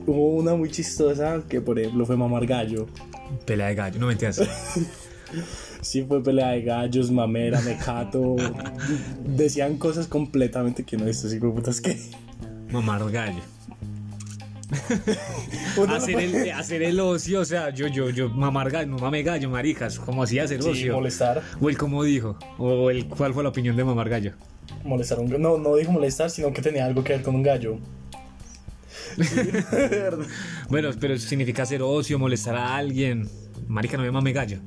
hubo 0.08 0.36
una 0.36 0.56
muy 0.56 0.72
chistosa 0.72 1.44
que, 1.48 1.62
por 1.62 1.78
ejemplo, 1.80 2.06
fue 2.06 2.18
mamar 2.18 2.46
gallo. 2.46 2.88
Pelea 3.46 3.68
de 3.68 3.76
gallo, 3.76 4.00
no 4.00 4.08
me 4.08 4.14
entiendes. 4.14 4.50
sí, 5.82 6.04
fue 6.04 6.24
pelea 6.24 6.50
de 6.50 6.64
gallos, 6.64 7.12
mamera, 7.12 7.62
mecato. 7.62 8.36
Decían 9.26 9.78
cosas 9.78 10.08
completamente 10.08 10.84
que 10.84 10.98
no, 10.98 11.06
estos 11.06 11.34
hijo 11.34 11.54
putas 11.54 11.80
que. 11.80 12.00
Mamar 12.72 13.10
gallo. 13.12 13.42
hacer, 15.90 16.20
el, 16.20 16.52
hacer 16.52 16.84
el 16.84 17.00
ocio, 17.00 17.42
o 17.42 17.46
sea, 17.46 17.72
yo, 17.72 17.88
yo, 17.88 18.10
yo, 18.10 18.30
mamar 18.30 18.72
gallo, 18.72 18.88
no 18.88 18.98
mame 18.98 19.22
gallo, 19.24 19.50
maricas, 19.50 20.00
como 20.00 20.24
hacía 20.24 20.44
hacer 20.44 20.62
ocio. 20.62 20.94
molestar. 20.94 21.42
O 21.60 21.70
el 21.70 21.78
cómo 21.78 22.04
dijo, 22.04 22.38
o 22.58 22.90
el 22.90 23.06
cuál 23.08 23.34
fue 23.34 23.44
la 23.44 23.50
opinión 23.50 23.76
de 23.76 23.84
mamar 23.84 24.10
gallo. 24.10 24.34
Molestar 24.84 25.20
un 25.20 25.42
no, 25.42 25.58
no 25.58 25.76
dijo 25.76 25.92
molestar, 25.92 26.30
sino 26.30 26.54
que 26.54 26.62
tenía 26.62 26.86
algo 26.86 27.04
que 27.04 27.14
ver 27.14 27.22
con 27.22 27.36
un 27.36 27.44
gallo. 27.44 27.80
bueno, 30.70 30.92
pero 31.00 31.18
significa 31.18 31.64
hacer 31.64 31.82
ocio, 31.82 32.18
molestar 32.18 32.56
a 32.56 32.78
alguien. 32.78 33.30
Marica, 33.68 33.98
no 33.98 34.04
me 34.04 34.12
mame 34.12 34.32
gallo. 34.32 34.60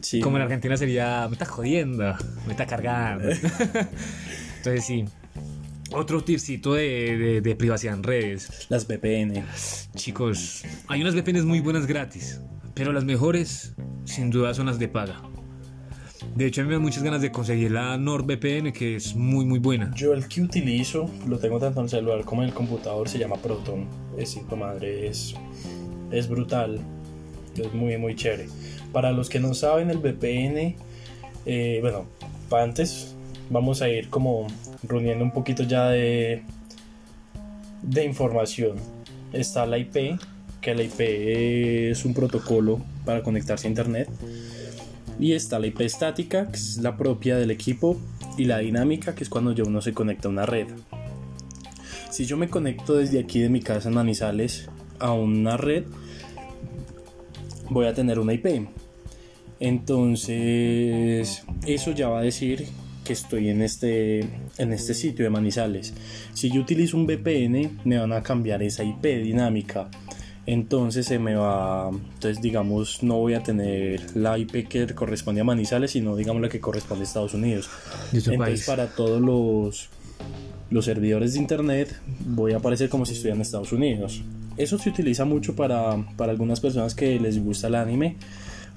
Sí. 0.00 0.20
Como 0.20 0.36
en 0.36 0.44
Argentina 0.44 0.76
sería, 0.76 1.26
me 1.28 1.34
está 1.34 1.44
jodiendo, 1.44 2.14
me 2.46 2.52
está 2.52 2.66
cargando. 2.66 3.28
Entonces 4.58 4.84
sí, 4.84 5.04
otro 5.92 6.22
tircito 6.22 6.74
de, 6.74 7.40
de, 7.42 7.56
privacidad 7.56 7.94
en 7.94 8.02
redes. 8.02 8.66
Las 8.68 8.86
VPN. 8.86 9.44
Chicos, 9.94 10.64
hay 10.88 11.00
unas 11.00 11.14
VPNs 11.14 11.44
muy 11.44 11.60
buenas 11.60 11.86
gratis, 11.86 12.40
pero 12.74 12.92
las 12.92 13.04
mejores 13.04 13.74
sin 14.04 14.30
duda 14.30 14.54
son 14.54 14.66
las 14.66 14.78
de 14.78 14.88
paga. 14.88 15.22
De 16.34 16.46
hecho, 16.46 16.60
a 16.60 16.64
mí 16.64 16.68
me 16.68 16.74
da 16.74 16.80
muchas 16.80 17.02
ganas 17.02 17.22
de 17.22 17.32
conseguir 17.32 17.72
la 17.72 17.96
NordVPN, 17.96 18.72
que 18.72 18.96
es 18.96 19.16
muy, 19.16 19.44
muy 19.44 19.58
buena. 19.58 19.90
Yo 19.94 20.12
el 20.12 20.28
que 20.28 20.42
utilizo, 20.42 21.10
lo 21.26 21.38
tengo 21.38 21.58
tanto 21.58 21.80
en 21.80 21.84
el 21.84 21.90
celular 21.90 22.24
como 22.24 22.42
en 22.42 22.48
el 22.48 22.54
computador, 22.54 23.08
se 23.08 23.18
llama 23.18 23.36
Proton. 23.36 23.86
Es 24.16 24.36
hijo 24.36 24.56
madre, 24.56 25.08
es, 25.08 25.34
es 26.10 26.28
brutal. 26.28 26.80
Es 27.56 27.72
muy, 27.74 27.96
muy 27.98 28.14
chévere. 28.14 28.48
Para 28.92 29.12
los 29.12 29.28
que 29.28 29.40
no 29.40 29.54
saben, 29.54 29.90
el 29.90 29.98
VPN, 29.98 30.76
eh, 31.46 31.78
bueno, 31.80 32.06
para 32.48 32.64
antes 32.64 33.16
vamos 33.48 33.82
a 33.82 33.88
ir 33.88 34.08
como 34.08 34.46
reuniendo 34.82 35.24
un 35.24 35.30
poquito 35.30 35.62
ya 35.62 35.88
de, 35.88 36.42
de 37.82 38.04
información. 38.04 38.76
Está 39.32 39.66
la 39.66 39.78
IP, 39.78 40.18
que 40.60 40.74
la 40.74 40.82
IP 40.82 41.00
es 41.90 42.04
un 42.04 42.14
protocolo 42.14 42.80
para 43.04 43.22
conectarse 43.22 43.66
a 43.66 43.70
internet. 43.70 44.08
Y 45.18 45.32
está 45.32 45.58
la 45.58 45.66
IP 45.66 45.82
estática, 45.82 46.50
que 46.50 46.56
es 46.56 46.78
la 46.78 46.96
propia 46.96 47.36
del 47.36 47.50
equipo, 47.50 48.00
y 48.36 48.44
la 48.44 48.58
dinámica, 48.58 49.14
que 49.14 49.24
es 49.24 49.28
cuando 49.28 49.52
ya 49.52 49.64
uno 49.64 49.82
se 49.82 49.92
conecta 49.92 50.28
a 50.28 50.30
una 50.30 50.46
red. 50.46 50.68
Si 52.10 52.24
yo 52.24 52.36
me 52.36 52.48
conecto 52.48 52.96
desde 52.96 53.20
aquí 53.20 53.40
de 53.40 53.48
mi 53.48 53.60
casa 53.60 53.88
en 53.88 53.94
Manizales 53.94 54.68
a 54.98 55.12
una 55.12 55.56
red, 55.56 55.84
voy 57.68 57.86
a 57.86 57.94
tener 57.94 58.18
una 58.18 58.32
IP. 58.32 58.68
Entonces, 59.60 61.44
eso 61.66 61.92
ya 61.92 62.08
va 62.08 62.20
a 62.20 62.22
decir 62.22 62.66
que 63.04 63.12
estoy 63.12 63.48
en 63.48 63.62
este, 63.62 64.20
en 64.58 64.72
este 64.72 64.94
sitio 64.94 65.24
de 65.24 65.30
Manizales. 65.30 65.94
Si 66.34 66.50
yo 66.50 66.60
utilizo 66.60 66.96
un 66.96 67.06
VPN, 67.06 67.80
me 67.84 67.98
van 67.98 68.12
a 68.12 68.22
cambiar 68.22 68.62
esa 68.62 68.84
IP 68.84 69.04
dinámica. 69.22 69.88
Entonces 70.46 71.06
se 71.06 71.18
me 71.18 71.34
va, 71.34 71.90
entonces 71.90 72.40
digamos, 72.40 73.02
no 73.02 73.18
voy 73.18 73.34
a 73.34 73.42
tener 73.42 74.16
la 74.16 74.38
IP 74.38 74.68
que 74.68 74.86
corresponde 74.94 75.42
a 75.42 75.44
Manizales, 75.44 75.92
sino 75.92 76.16
digamos 76.16 76.42
la 76.42 76.48
que 76.48 76.60
corresponde 76.60 77.04
a 77.04 77.06
Estados 77.06 77.34
Unidos. 77.34 77.68
Entonces 78.12 78.66
para 78.66 78.88
todos 78.88 79.20
los, 79.20 79.90
los 80.70 80.84
servidores 80.84 81.34
de 81.34 81.40
internet 81.40 81.94
voy 82.26 82.52
a 82.52 82.56
aparecer 82.56 82.88
como 82.88 83.06
si 83.06 83.12
estuviera 83.12 83.36
en 83.36 83.42
Estados 83.42 83.72
Unidos. 83.72 84.22
Eso 84.56 84.78
se 84.78 84.90
utiliza 84.90 85.24
mucho 85.24 85.54
para, 85.54 85.96
para 86.16 86.32
algunas 86.32 86.60
personas 86.60 86.94
que 86.94 87.20
les 87.20 87.42
gusta 87.42 87.68
el 87.68 87.76
anime, 87.76 88.16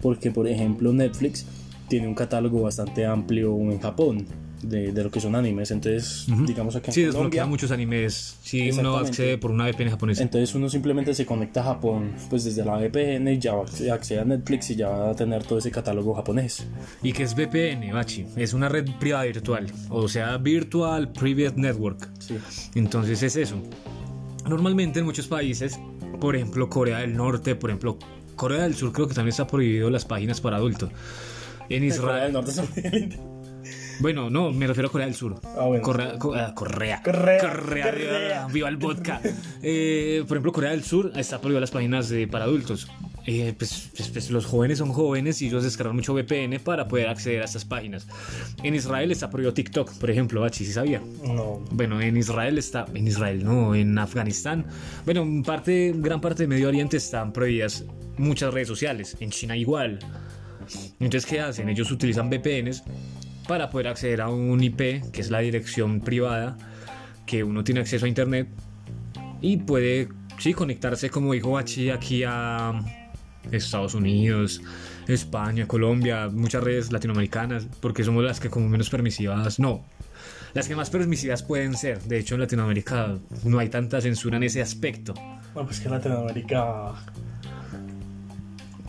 porque 0.01 0.31
por 0.31 0.47
ejemplo 0.47 0.93
Netflix 0.93 1.45
tiene 1.93 2.07
un 2.07 2.15
catálogo 2.15 2.63
bastante 2.63 3.05
amplio 3.05 3.55
en 3.55 3.79
Japón 3.79 4.25
de, 4.63 4.91
de 4.91 5.03
lo 5.03 5.11
que 5.11 5.19
son 5.19 5.35
animes. 5.35 5.69
Entonces, 5.69 6.25
digamos 6.47 6.75
acá. 6.75 6.91
Sí, 6.91 7.03
desbloquea 7.03 7.45
muchos 7.45 7.69
animes. 7.69 8.35
Si 8.41 8.71
uno 8.71 8.97
accede 8.97 9.37
por 9.37 9.51
una 9.51 9.69
VPN 9.69 9.91
japonesa. 9.91 10.23
Entonces, 10.23 10.55
uno 10.55 10.69
simplemente 10.69 11.13
se 11.13 11.23
conecta 11.23 11.61
a 11.61 11.65
Japón, 11.65 12.13
pues 12.31 12.45
desde 12.45 12.65
la 12.65 12.77
VPN 12.77 13.27
y 13.27 13.37
ya 13.37 13.53
accede 13.93 14.19
a 14.19 14.25
Netflix 14.25 14.71
y 14.71 14.75
ya 14.75 14.89
va 14.89 15.11
a 15.11 15.15
tener 15.15 15.43
todo 15.43 15.59
ese 15.59 15.69
catálogo 15.69 16.15
japonés. 16.15 16.65
¿Y 17.03 17.13
qué 17.13 17.21
es 17.21 17.35
VPN, 17.35 17.93
Bachi? 17.93 18.25
Es 18.37 18.55
una 18.55 18.69
red 18.69 18.89
privada 18.99 19.25
virtual, 19.25 19.67
o 19.91 20.07
sea, 20.07 20.37
Virtual 20.37 21.11
Private 21.11 21.61
Network. 21.61 22.09
Sí. 22.17 22.37
Entonces, 22.73 23.21
es 23.21 23.35
eso. 23.35 23.61
Normalmente 24.49 24.97
en 24.97 25.05
muchos 25.05 25.27
países, 25.27 25.79
por 26.19 26.35
ejemplo, 26.35 26.71
Corea 26.71 26.97
del 27.01 27.15
Norte, 27.15 27.53
por 27.53 27.69
ejemplo, 27.69 27.99
Corea 28.35 28.63
del 28.63 28.73
Sur, 28.73 28.91
creo 28.93 29.07
que 29.07 29.13
también 29.13 29.29
está 29.29 29.45
prohibido 29.45 29.91
las 29.91 30.05
páginas 30.05 30.41
para 30.41 30.57
adultos. 30.57 30.89
En 31.75 31.83
Israel. 31.83 32.23
Del 32.23 32.33
Norte 32.33 32.51
bueno, 33.99 34.29
no, 34.29 34.51
me 34.51 34.67
refiero 34.67 34.89
a 34.89 34.91
Corea 34.91 35.07
del 35.07 35.15
Sur. 35.15 35.39
Ah, 35.43 35.65
bueno. 35.67 35.83
Correa, 35.83 36.17
co- 36.19 36.33
ah, 36.35 36.53
Correa. 36.53 37.01
Correa. 37.03 37.39
Correa, 37.39 37.83
Correa. 37.91 38.47
Viva 38.51 38.69
el 38.69 38.77
vodka. 38.77 39.21
Eh, 39.65 40.23
por 40.27 40.35
ejemplo, 40.35 40.51
Corea 40.51 40.71
del 40.71 40.83
Sur 40.83 41.13
está 41.15 41.39
prohibido 41.39 41.61
las 41.61 41.71
páginas 41.71 42.11
para 42.29 42.43
adultos. 42.45 42.87
Eh, 43.25 43.53
pues, 43.57 43.89
pues- 43.95 44.09
pues 44.09 44.29
los 44.31 44.45
jóvenes 44.45 44.79
son 44.79 44.91
jóvenes 44.91 45.41
y 45.41 45.47
ellos 45.47 45.63
descargan 45.63 45.95
mucho 45.95 46.13
VPN 46.13 46.59
para 46.59 46.89
poder 46.89 47.07
acceder 47.07 47.41
a 47.41 47.45
estas 47.45 47.63
páginas. 47.63 48.05
En 48.61 48.75
Israel 48.75 49.09
está 49.13 49.29
prohibido 49.29 49.53
TikTok, 49.53 49.93
por 49.93 50.11
ejemplo, 50.11 50.41
Bachi, 50.41 50.65
¿sí 50.65 50.73
sabía? 50.73 51.01
No. 51.23 51.63
Bueno, 51.71 52.01
en 52.01 52.17
Israel 52.17 52.57
está, 52.57 52.85
en 52.93 53.07
Israel 53.07 53.45
no, 53.45 53.73
en 53.73 53.97
Afganistán. 53.97 54.65
Bueno, 55.05 55.21
en 55.21 55.43
parte, 55.43 55.93
gran 55.95 56.19
parte 56.19 56.43
de 56.43 56.47
Medio 56.47 56.67
Oriente 56.67 56.97
están 56.97 57.31
prohibidas 57.31 57.85
muchas 58.17 58.53
redes 58.53 58.67
sociales. 58.67 59.15
En 59.21 59.29
China 59.29 59.55
igual. 59.55 59.99
Entonces, 60.99 61.25
¿qué 61.25 61.39
hacen? 61.39 61.69
Ellos 61.69 61.91
utilizan 61.91 62.29
VPNs 62.29 62.83
para 63.47 63.69
poder 63.69 63.87
acceder 63.87 64.21
a 64.21 64.29
un 64.29 64.61
IP, 64.63 65.11
que 65.11 65.21
es 65.21 65.29
la 65.29 65.39
dirección 65.39 66.01
privada, 66.01 66.57
que 67.25 67.43
uno 67.43 67.63
tiene 67.63 67.81
acceso 67.81 68.05
a 68.05 68.07
Internet 68.09 68.47
y 69.41 69.57
puede, 69.57 70.09
sí, 70.37 70.53
conectarse, 70.53 71.09
como 71.09 71.33
dijo 71.33 71.51
Bachi, 71.51 71.89
aquí 71.89 72.23
a 72.25 72.73
Estados 73.51 73.93
Unidos, 73.93 74.61
España, 75.07 75.67
Colombia, 75.67 76.29
muchas 76.29 76.63
redes 76.63 76.91
latinoamericanas, 76.91 77.67
porque 77.81 78.03
somos 78.03 78.23
las 78.23 78.39
que 78.39 78.49
como 78.49 78.69
menos 78.69 78.89
permisivas, 78.89 79.59
no, 79.59 79.85
las 80.53 80.67
que 80.67 80.75
más 80.75 80.89
permisivas 80.89 81.43
pueden 81.43 81.75
ser. 81.75 82.01
De 82.03 82.19
hecho, 82.19 82.35
en 82.35 82.41
Latinoamérica 82.41 83.17
no 83.43 83.59
hay 83.59 83.69
tanta 83.69 83.99
censura 84.01 84.37
en 84.37 84.43
ese 84.43 84.61
aspecto. 84.61 85.13
No, 85.55 85.65
pues 85.65 85.79
que 85.79 85.89
Latinoamérica. 85.89 86.93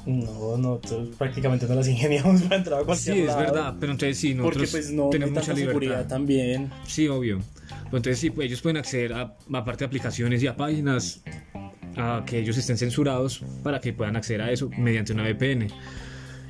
No, 0.06 0.56
no, 0.58 0.76
to- 0.78 1.10
prácticamente 1.18 1.66
no 1.66 1.74
las 1.76 1.88
ingeniamos 1.94 2.42
para 2.42 2.56
entrar 2.56 2.78
a 2.78 2.80
Sí, 2.80 2.86
cualquier 2.86 3.16
es 3.18 3.26
lado. 3.26 3.40
verdad, 3.40 3.74
pero 3.80 3.92
entonces 3.92 4.18
sí, 4.18 4.34
nosotros 4.34 4.54
Porque 4.70 4.70
pues 4.70 4.92
no 4.92 5.08
tenemos 5.10 5.34
mucha 5.34 5.54
seguridad 5.56 5.80
libertad. 5.92 6.08
también. 6.08 6.70
Sí, 6.86 7.08
obvio. 7.08 7.40
Pero 7.84 7.96
entonces 7.98 8.18
sí, 8.18 8.30
pues 8.30 8.46
ellos 8.46 8.60
pueden 8.60 8.76
acceder 8.76 9.12
a, 9.14 9.36
aparte 9.52 9.80
de 9.80 9.86
aplicaciones 9.86 10.42
y 10.42 10.46
a 10.46 10.56
páginas, 10.56 11.22
a 11.96 12.22
que 12.26 12.38
ellos 12.40 12.56
estén 12.58 12.76
censurados 12.76 13.42
para 13.62 13.80
que 13.80 13.92
puedan 13.92 14.16
acceder 14.16 14.42
a 14.42 14.50
eso 14.52 14.68
mediante 14.76 15.12
una 15.12 15.22
VPN. 15.22 15.68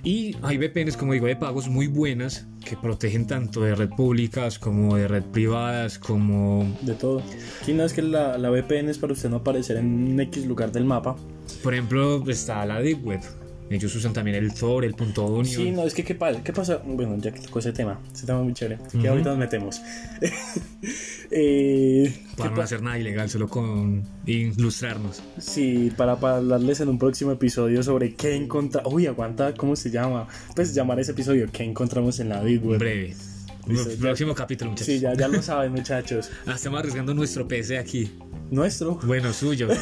Y 0.03 0.37
hay 0.43 0.59
VPNs, 0.59 0.99
como 0.99 1.15
digo, 1.15 1.27
de 1.27 1.37
pagos 1.37 1.67
muy 1.69 1.87
buenas 1.87 2.47
que 2.63 2.77
protegen 2.77 3.27
tanto 3.27 3.63
de 3.63 3.75
red 3.75 3.89
públicas 3.89 4.59
como 4.59 4.97
de 4.97 5.09
red 5.09 5.23
privadas, 5.23 5.99
como 5.99 6.77
De 6.83 6.93
todo. 6.95 7.23
Aquí 7.63 7.73
no 7.73 7.85
es 7.85 7.95
que 7.95 8.03
la, 8.03 8.37
la 8.37 8.51
VPN 8.51 8.91
es 8.91 8.99
para 8.99 9.15
usted 9.15 9.31
no 9.31 9.37
aparecer 9.37 9.79
en 9.79 10.19
X 10.21 10.45
lugar 10.45 10.73
del 10.73 10.85
mapa. 10.85 11.17
por 11.63 11.73
ejemplo 11.73 12.23
está 12.29 12.67
la 12.67 12.81
Deep 12.81 13.03
Web. 13.07 13.21
Ellos 13.71 13.95
usan 13.95 14.13
también 14.13 14.37
el 14.37 14.53
Tor, 14.53 14.85
el 14.85 14.95
punto 14.95 15.25
.union. 15.25 15.47
Sí, 15.47 15.71
no, 15.71 15.85
es 15.85 15.95
que 15.95 16.05
¿qué 16.05 16.15
pasa? 16.15 16.43
¿Qué 16.43 16.53
pasa? 16.53 16.83
Bueno, 16.85 17.17
ya 17.19 17.33
que 17.33 17.41
tocó 17.41 17.61
ese 17.61 17.73
tema, 17.73 17.99
ese 18.13 18.27
tema 18.27 18.41
es 18.41 18.45
muy 18.45 18.53
chévere, 18.53 18.79
que 19.01 19.09
ahorita 19.09 19.31
nos 19.31 19.39
metemos. 19.39 19.81
eh, 21.31 22.15
¿qué 22.37 22.37
para 22.37 22.51
no 22.51 22.63
hacer 22.63 22.83
nada 22.83 22.99
ilegal, 22.99 23.31
solo 23.31 23.49
con 23.49 24.05
ilustrarnos. 24.27 25.23
Sí, 25.39 25.91
para, 25.97 26.17
para 26.17 26.37
hablarles 26.37 26.81
en 26.81 26.91
un 26.91 26.99
próximo 26.99 27.33
episodio 27.33 27.83
sobre 27.83 28.15
qué 28.15 28.37
encontramos. 28.37 28.93
Uy, 28.93 29.07
aguanta, 29.07 29.55
¿cómo 29.55 29.77
se 29.77 29.91
llama? 29.91 30.29
Pues 30.55 30.75
llamar 30.75 31.01
ese 31.01 31.13
episodio, 31.13 31.49
¿qué 31.51 31.65
encontramos 31.65 32.21
en 32.21 32.29
la 32.29 32.45
Deep 32.45 32.67
Web? 32.67 32.79
Breve. 32.81 33.17
Listo, 33.67 33.91
Próximo 33.99 34.35
capítulo, 34.35 34.73
muchachos. 34.73 34.95
Sí, 34.95 35.01
ya, 35.01 35.15
ya 35.15 35.27
lo 35.27 35.43
saben, 35.43 35.73
muchachos. 35.73 36.31
Ah, 36.47 36.53
estamos 36.55 36.81
arriesgando 36.81 37.15
nuestro 37.15 37.49
PC 37.49 37.79
aquí. 37.79 38.13
Nuestro. 38.51 39.01
Bueno, 39.05 39.33
suyo, 39.33 39.69
pero 39.69 39.81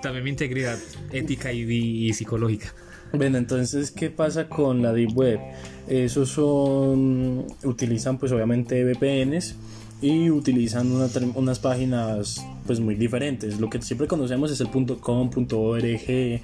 también 0.00 0.22
mi 0.22 0.30
integridad 0.30 0.78
ética 1.12 1.52
y, 1.52 1.62
y 1.62 2.12
psicológica. 2.12 2.72
Bueno, 3.12 3.38
entonces, 3.38 3.90
¿qué 3.90 4.10
pasa 4.10 4.48
con 4.48 4.82
la 4.82 4.92
Deep 4.92 5.16
Web? 5.16 5.40
Esos 5.88 6.28
son. 6.30 7.44
Utilizan, 7.64 8.18
pues, 8.18 8.32
obviamente, 8.32 8.84
VPNs 8.84 9.56
y 10.02 10.30
utilizan 10.30 10.90
una 10.92 11.08
unas 11.34 11.58
páginas, 11.58 12.44
pues, 12.66 12.80
muy 12.80 12.94
diferentes. 12.94 13.60
Lo 13.60 13.68
que 13.68 13.82
siempre 13.82 14.06
conocemos 14.06 14.50
es 14.50 14.60
el 14.60 14.68
.com, 14.68 15.30
.org, 15.52 16.40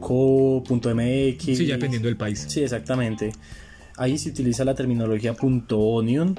.co, 0.00 0.64
.mx. 0.70 1.44
Sí, 1.44 1.66
ya 1.66 1.74
dependiendo 1.74 2.08
del 2.08 2.16
país. 2.16 2.46
Sí, 2.48 2.62
exactamente. 2.62 3.32
Ahí 3.96 4.16
se 4.16 4.30
utiliza 4.30 4.64
la 4.64 4.74
terminología 4.74 5.36
.onion 5.68 6.36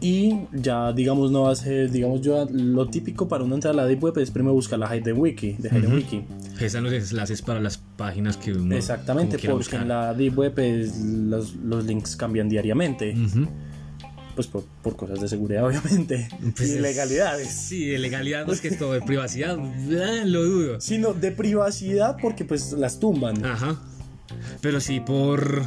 y 0.00 0.40
ya 0.52 0.92
digamos 0.92 1.30
no 1.30 1.42
va 1.42 1.52
a 1.52 1.56
ser, 1.56 1.90
digamos 1.90 2.20
yo 2.20 2.46
lo 2.50 2.86
típico 2.88 3.28
para 3.28 3.44
uno 3.44 3.54
entrar 3.54 3.72
a 3.72 3.76
la 3.76 3.86
deep 3.86 4.04
web 4.04 4.18
es 4.18 4.30
primero 4.30 4.52
buscar 4.54 4.78
la 4.78 4.94
Hidden 4.94 5.16
Wiki, 5.18 5.52
de 5.58 5.68
Hidden 5.70 5.92
Wiki. 5.94 6.24
Que 6.58 6.66
están 6.66 6.84
los 6.84 6.92
enlaces 6.92 7.42
para 7.42 7.60
las 7.60 7.78
páginas 7.78 8.36
que 8.36 8.52
uno 8.52 8.74
Exactamente, 8.76 9.38
porque 9.48 9.76
en 9.76 9.88
la 9.88 10.12
deep 10.14 10.38
web 10.38 10.58
es- 10.58 10.98
los, 10.98 11.54
los 11.56 11.84
links 11.84 12.14
cambian 12.16 12.48
diariamente, 12.48 13.14
pues 14.34 14.46
por, 14.48 14.64
por 14.82 14.96
cosas 14.96 15.18
de 15.20 15.28
seguridad 15.28 15.64
obviamente 15.66 16.28
Pues 16.54 16.68
y 16.68 16.72
es- 16.72 16.78
ilegalidades. 16.78 17.48
Sí, 17.50 17.86
de 17.86 17.98
legalidad 17.98 18.46
más 18.46 18.60
que 18.60 18.70
todo, 18.72 18.92
de 18.92 19.00
privacidad, 19.00 19.56
lo 20.26 20.44
dudo. 20.44 20.80
Sino 20.80 21.14
de 21.14 21.32
privacidad 21.32 22.16
porque 22.20 22.44
pues 22.44 22.72
las 22.72 23.00
tumban. 23.00 23.44
Ajá. 23.44 23.80
Pero 24.60 24.80
sí 24.80 25.00
por. 25.00 25.62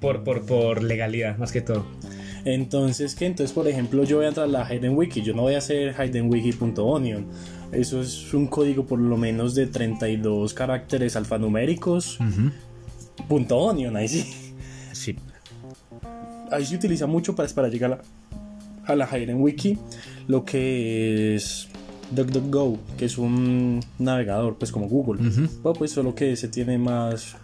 Por, 0.00 0.22
por, 0.22 0.44
por 0.44 0.82
legalidad, 0.82 1.38
más 1.38 1.50
que 1.50 1.62
todo. 1.62 1.86
Entonces, 2.44 3.14
que 3.14 3.26
entonces, 3.26 3.52
por 3.54 3.66
ejemplo, 3.68 4.04
yo 4.04 4.16
voy 4.16 4.26
a 4.26 4.28
entrar 4.28 4.46
a 4.46 4.50
la 4.50 4.64
Hidden 4.74 4.96
Wiki, 4.96 5.22
yo 5.22 5.32
no 5.34 5.42
voy 5.42 5.54
a 5.54 5.58
hacer 5.58 5.94
hidenwiki.onion. 5.98 7.26
Eso 7.72 8.00
es 8.02 8.32
un 8.34 8.46
código 8.46 8.84
por 8.84 8.98
lo 9.00 9.16
menos 9.16 9.54
de 9.54 9.66
32 9.66 10.52
caracteres 10.54 11.16
alfanuméricos. 11.16 12.18
Ujú. 12.20 12.50
Punto 13.28 13.56
.onion, 13.58 13.96
ahí 13.96 14.08
sí. 14.08 14.24
Sí. 14.92 15.16
Ahí 16.50 16.64
se 16.66 16.76
utiliza 16.76 17.06
mucho 17.06 17.34
para, 17.34 17.48
para 17.50 17.68
llegar 17.68 17.92
a 17.92 17.96
la, 17.96 18.92
a 18.92 18.94
la 18.96 19.06
Hidden 19.18 19.40
Wiki, 19.40 19.78
lo 20.28 20.44
que 20.44 21.34
es 21.34 21.68
DuckDuckGo, 22.10 22.78
que 22.98 23.06
es 23.06 23.16
un 23.18 23.80
navegador, 23.98 24.56
pues 24.56 24.70
como 24.70 24.86
Google. 24.88 25.26
Ujú. 25.26 25.48
Bueno, 25.62 25.78
pues 25.78 25.90
solo 25.92 26.14
que 26.14 26.36
se 26.36 26.48
tiene 26.48 26.76
más 26.78 27.36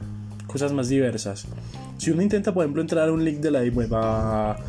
cosas 0.47 0.73
más 0.73 0.89
diversas. 0.89 1.47
Si 1.99 2.11
uno 2.11 2.23
intenta, 2.23 2.53
por 2.53 2.65
ejemplo, 2.65 2.83
entrar 2.83 3.09
a 3.09 3.13
un 3.13 3.25
link 3.25 3.39
de 3.39 3.51
la 3.51 3.61
deep 3.61 3.77
web 3.77 3.95
a- 3.95 4.57
en 4.59 4.65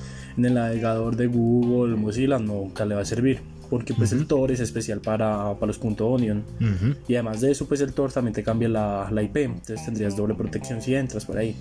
el 0.46 0.54
navegador 0.56 1.16
de 1.16 1.28
Google, 1.28 1.96
Mozilla, 1.96 2.40
nunca 2.40 2.86
le 2.86 2.96
va 2.96 3.02
a 3.02 3.06
servir. 3.06 3.42
Porque 3.70 3.94
pues 3.94 4.12
el 4.12 4.28
Tor 4.28 4.52
es 4.52 4.60
especial 4.60 5.00
para, 5.00 5.54
para 5.54 5.68
los 5.68 5.80
.onion. 5.82 6.44
Ujú. 6.60 6.96
Y 7.08 7.16
además 7.16 7.40
de 7.40 7.52
eso, 7.52 7.68
pues 7.68 7.80
el 7.80 7.94
Tor 7.94 8.12
también 8.12 8.34
te 8.34 8.44
cambia 8.44 8.68
la, 8.68 9.10
la 9.10 9.24
IP. 9.24 9.38
Entonces 9.38 9.86
tendrías 9.86 10.18
doble 10.18 10.36
protección 10.36 10.82
si 10.82 10.94
entras 10.94 11.24
por 11.24 11.38
ahí. 11.38 11.56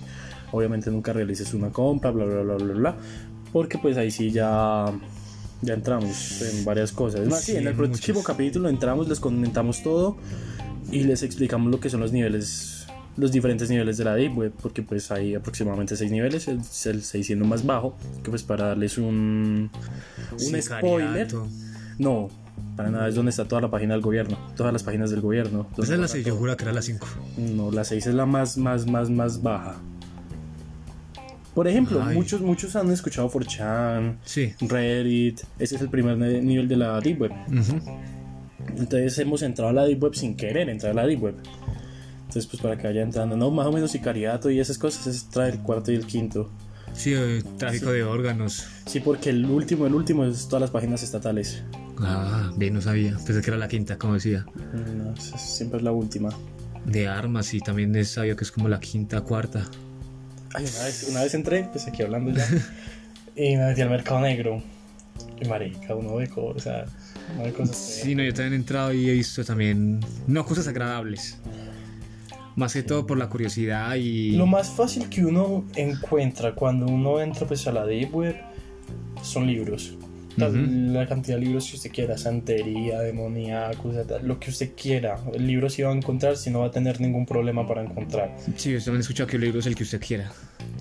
Obviamente 0.51 0.91
nunca 0.91 1.13
realices 1.13 1.53
una 1.53 1.69
compra, 1.69 2.11
bla, 2.11 2.25
bla, 2.25 2.41
bla, 2.41 2.55
bla, 2.55 2.73
bla. 2.73 2.95
Porque 3.53 3.77
pues 3.77 3.95
ahí 3.97 4.11
sí 4.11 4.29
ya 4.29 4.91
Ya 5.61 5.73
entramos 5.73 6.41
en 6.41 6.65
varias 6.65 6.91
cosas. 6.91 7.21
Es 7.21 7.29
más, 7.29 7.41
sí, 7.41 7.53
Sí, 7.53 7.57
en 7.57 7.67
el 7.67 7.75
próximo 7.75 8.23
capítulo 8.23 8.67
entramos, 8.67 9.07
les 9.07 9.19
comentamos 9.19 9.83
todo 9.83 10.17
y 10.91 11.03
les 11.03 11.23
explicamos 11.23 11.71
lo 11.71 11.79
que 11.79 11.89
son 11.89 12.01
los 12.01 12.11
niveles, 12.11 12.80
los 13.17 13.31
diferentes 13.31 13.69
niveles 13.69 13.97
de 13.97 14.05
la 14.05 14.15
Deep 14.15 14.37
Web, 14.37 14.53
porque 14.61 14.81
pues 14.83 15.11
hay 15.11 15.35
aproximadamente 15.35 15.95
seis 15.95 16.11
niveles, 16.11 16.47
el, 16.47 16.59
el 16.85 17.03
6 17.03 17.25
siendo 17.25 17.45
más 17.45 17.65
bajo, 17.65 17.95
que 18.23 18.29
pues 18.29 18.43
para 18.43 18.67
darles 18.67 18.97
un, 18.97 19.69
un 20.31 20.61
spoiler. 20.61 21.27
No, 21.99 22.29
para 22.75 22.89
nada, 22.89 23.07
es 23.09 23.15
donde 23.15 23.29
está 23.31 23.45
toda 23.45 23.61
la 23.61 23.69
página 23.69 23.93
del 23.93 24.01
gobierno, 24.01 24.37
todas 24.55 24.71
las 24.73 24.83
páginas 24.83 25.11
del 25.11 25.21
gobierno. 25.21 25.67
Esa 25.73 25.81
es 25.81 25.89
la 25.89 25.97
pasa 25.97 26.13
6, 26.13 26.25
yo 26.25 26.35
juro 26.35 26.55
que 26.57 26.63
era 26.63 26.73
la 26.73 26.81
5. 26.81 27.07
No, 27.55 27.69
la 27.71 27.83
6 27.83 28.07
es 28.07 28.13
la 28.13 28.25
más, 28.25 28.57
más, 28.57 28.87
más, 28.87 29.09
más 29.09 29.41
baja. 29.41 29.75
Por 31.53 31.67
ejemplo, 31.67 32.01
Ay. 32.01 32.15
muchos, 32.15 32.39
muchos 32.41 32.75
han 32.77 32.89
escuchado 32.91 33.29
4chan, 33.29 34.15
Sí. 34.23 34.53
Reddit, 34.61 35.41
ese 35.59 35.75
es 35.75 35.81
el 35.81 35.89
primer 35.89 36.17
nivel 36.17 36.67
de 36.69 36.77
la 36.77 36.99
Deep 37.01 37.19
Web. 37.21 37.31
Entonces 38.77 39.17
hemos 39.19 39.41
entrado 39.41 39.69
a 39.69 39.73
la 39.73 39.83
Deep 39.85 40.01
Web 40.01 40.15
sin 40.15 40.35
querer 40.35 40.69
entrar 40.69 40.93
a 40.93 40.95
la 40.95 41.05
Deep 41.05 41.21
Web. 41.21 41.35
Entonces, 42.31 42.49
pues 42.49 42.61
para 42.61 42.77
que 42.77 42.87
vaya 42.87 43.01
entrando, 43.01 43.35
no, 43.35 43.51
más 43.51 43.67
o 43.67 43.73
menos 43.73 43.91
sicariato 43.91 44.49
y 44.49 44.61
esas 44.61 44.77
cosas, 44.77 45.05
es 45.05 45.25
trae 45.25 45.51
el 45.51 45.59
cuarto 45.59 45.91
y 45.91 45.95
el 45.95 46.05
quinto. 46.05 46.49
Sí, 46.93 47.13
eh, 47.13 47.43
tráfico 47.57 47.91
de 47.91 48.05
órganos. 48.05 48.67
Sí, 48.85 49.01
porque 49.01 49.31
el 49.31 49.45
último, 49.45 49.85
el 49.85 49.93
último 49.93 50.23
es 50.23 50.47
todas 50.47 50.61
las 50.61 50.71
páginas 50.71 51.03
estatales. 51.03 51.61
Ah, 51.99 52.53
bien, 52.55 52.73
no 52.73 52.79
sabía. 52.79 53.17
Pensé 53.25 53.41
que 53.41 53.49
era 53.49 53.57
la 53.57 53.67
quinta, 53.67 53.97
como 53.97 54.13
decía. 54.13 54.45
No, 54.95 55.13
esa 55.13 55.37
siempre 55.37 55.79
es 55.79 55.83
la 55.83 55.91
última. 55.91 56.29
De 56.85 57.05
armas 57.05 57.53
y 57.53 57.59
también 57.59 57.93
es 57.97 58.11
sabía 58.11 58.37
que 58.37 58.45
es 58.45 58.51
como 58.53 58.69
la 58.69 58.79
quinta, 58.79 59.19
cuarta. 59.19 59.69
Ay, 60.53 60.63
una 60.73 60.85
vez, 60.85 61.07
una 61.09 61.23
vez 61.23 61.33
entré, 61.33 61.67
pues 61.69 61.85
aquí 61.85 62.01
hablando 62.01 62.31
ya, 62.31 62.47
y 63.35 63.57
me 63.57 63.65
metí 63.65 63.81
al 63.81 63.89
mercado 63.89 64.21
negro. 64.21 64.63
Y 65.41 65.49
marica, 65.49 65.95
uno 65.95 66.15
ve 66.15 66.29
cosas, 66.29 66.55
o 66.55 66.59
sea, 66.61 66.85
uno 67.35 67.43
ve 67.43 67.51
cosas. 67.51 67.75
Sí, 67.75 68.15
no, 68.15 68.23
yo 68.23 68.33
también 68.33 68.53
he 68.53 68.55
entrado 68.55 68.93
y 68.93 69.09
he 69.09 69.13
visto 69.15 69.43
también, 69.43 69.99
no, 70.27 70.45
cosas 70.45 70.69
agradables. 70.69 71.37
Más 72.55 72.73
que 72.73 72.83
todo 72.83 73.07
por 73.07 73.17
la 73.17 73.29
curiosidad 73.29 73.95
y... 73.95 74.31
Lo 74.31 74.45
más 74.45 74.69
fácil 74.69 75.07
que 75.09 75.23
uno 75.25 75.63
encuentra 75.75 76.53
cuando 76.53 76.85
uno 76.85 77.21
entra 77.21 77.47
pues 77.47 77.65
a 77.67 77.71
la 77.71 77.85
Deep 77.85 78.13
Web 78.13 78.35
son 79.23 79.47
libros. 79.47 79.93
La 80.37 81.05
cantidad 81.07 81.37
de 81.37 81.43
libros 81.45 81.69
que 81.69 81.75
usted 81.75 81.91
quiera, 81.91 82.17
santería, 82.17 82.99
demoníaco, 83.01 83.89
o 83.89 83.93
sea, 83.93 84.05
ta- 84.05 84.19
lo 84.19 84.39
que 84.39 84.49
usted 84.49 84.71
quiera. 84.81 85.17
El 85.33 85.45
libro 85.45 85.69
sí 85.69 85.81
va 85.81 85.91
a 85.91 85.93
encontrar, 85.95 86.37
si 86.37 86.49
no 86.49 86.61
va 86.61 86.67
a 86.67 86.71
tener 86.71 87.01
ningún 87.01 87.25
problema 87.25 87.67
para 87.67 87.83
encontrar. 87.83 88.35
Sí, 88.55 88.71
yo 88.71 88.77
también 88.79 88.97
he 88.97 89.01
escuchado 89.01 89.27
que 89.27 89.35
el 89.35 89.43
libro 89.43 89.59
es 89.59 89.65
el 89.65 89.75
que 89.75 89.83
usted 89.83 89.99
quiera. 90.01 90.31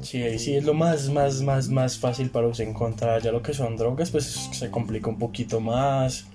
Sí, 0.03 0.23
sí 0.39 0.55
es 0.55 0.65
lo 0.65 0.73
más, 0.73 1.11
más, 1.11 1.43
más, 1.43 1.69
más 1.69 1.99
fácil 1.99 2.31
para 2.31 2.47
usted 2.47 2.65
encontrar. 2.69 3.23
Ya 3.23 3.33
lo 3.33 3.43
que 3.43 3.53
son 3.53 3.77
drogas, 3.77 4.11
pues 4.11 4.25
se 4.53 4.71
complica 4.71 5.11
un 5.11 5.19
poquito 5.19 5.61
más. 5.61 6.27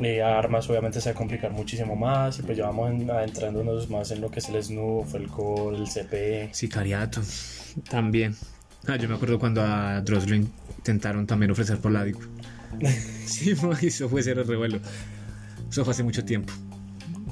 Eh, 0.00 0.22
armas, 0.22 0.68
obviamente, 0.68 1.00
se 1.00 1.10
va 1.10 1.14
a 1.14 1.16
complicar 1.18 1.52
muchísimo 1.52 1.94
más. 1.94 2.38
Y 2.38 2.42
pues 2.42 2.56
ya 2.58 2.66
vamos 2.66 2.90
en- 2.90 3.10
adentrándonos 3.10 3.88
más 3.90 4.10
en 4.10 4.20
lo 4.20 4.30
que 4.30 4.40
es 4.40 4.48
el 4.48 4.62
snuff, 4.62 5.14
el 5.14 5.28
core, 5.28 5.76
el 5.76 5.86
CP. 5.88 6.48
Sicariato, 6.52 7.20
también. 7.88 8.34
Ah, 8.88 8.96
yo 8.96 9.08
me 9.08 9.14
acuerdo 9.14 9.38
cuando 9.38 9.62
a 9.62 10.00
Droslo 10.00 10.34
intentaron 10.34 11.26
también 11.26 11.50
ofrecer 11.52 11.78
por 11.78 11.92
la. 11.92 12.04
Sí, 13.26 13.54
eso 13.82 14.08
fue 14.08 14.22
ser 14.22 14.38
el 14.38 14.46
revuelo. 14.46 14.80
Eso 15.70 15.84
fue 15.84 15.92
hace 15.92 16.02
mucho 16.02 16.24
tiempo. 16.24 16.52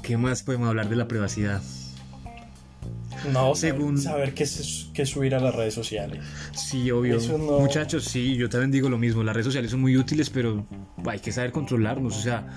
¿Qué 0.01 0.15
más 0.17 0.43
podemos 0.43 0.69
hablar 0.69 0.87
de 0.87 0.95
la 0.95 1.07
privacidad? 1.07 1.61
No, 3.31 3.53
Según- 3.55 3.97
saber, 3.99 4.33
qué, 4.33 4.43
es, 4.43 4.87
qué 4.93 5.05
subir 5.05 5.35
a 5.35 5.39
las 5.39 5.53
redes 5.53 5.73
sociales. 5.73 6.23
Sí, 6.55 6.89
obvio. 6.91 7.17
No- 7.37 7.59
Muchachos, 7.59 8.05
sí, 8.05 8.35
yo 8.35 8.49
también 8.49 8.71
digo 8.71 8.89
lo 8.89 8.97
mismo. 8.97 9.23
Las 9.23 9.35
redes 9.35 9.45
sociales 9.45 9.71
son 9.71 9.81
muy 9.81 9.95
útiles, 9.97 10.29
pero 10.29 10.65
hay 11.05 11.19
que 11.19 11.31
saber 11.31 11.51
controlarnos. 11.51 12.17
O 12.17 12.21
sea, 12.21 12.47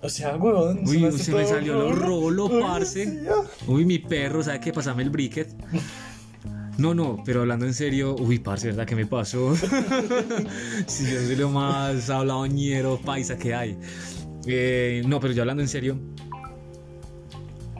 O 0.00 0.08
sea, 0.08 0.36
huevón. 0.36 0.80
Uy, 0.86 1.10
se 1.18 1.32
me 1.32 1.44
salió 1.44 1.74
lo 1.74 1.92
rolo, 1.92 2.48
parce. 2.60 3.22
uy, 3.66 3.84
mi 3.84 3.98
perro, 3.98 4.42
¿sabe 4.42 4.60
qué? 4.60 4.72
Pasame 4.72 5.02
el 5.02 5.10
briquet. 5.10 5.48
No, 6.76 6.94
no, 6.94 7.20
pero 7.26 7.40
hablando 7.40 7.66
en 7.66 7.74
serio, 7.74 8.14
uy, 8.20 8.38
parce, 8.38 8.68
¿verdad? 8.68 8.86
¿Qué 8.86 8.94
me 8.94 9.04
pasó? 9.06 9.56
si 10.86 11.10
yo 11.10 11.20
soy 11.26 11.34
lo 11.34 11.48
más 11.50 12.08
habladoñero 12.08 12.98
paisa 13.04 13.36
que 13.36 13.52
hay. 13.54 13.76
Eh, 14.46 15.02
no, 15.04 15.18
pero 15.18 15.32
ya 15.34 15.42
hablando 15.42 15.62
en 15.62 15.68
serio, 15.68 15.98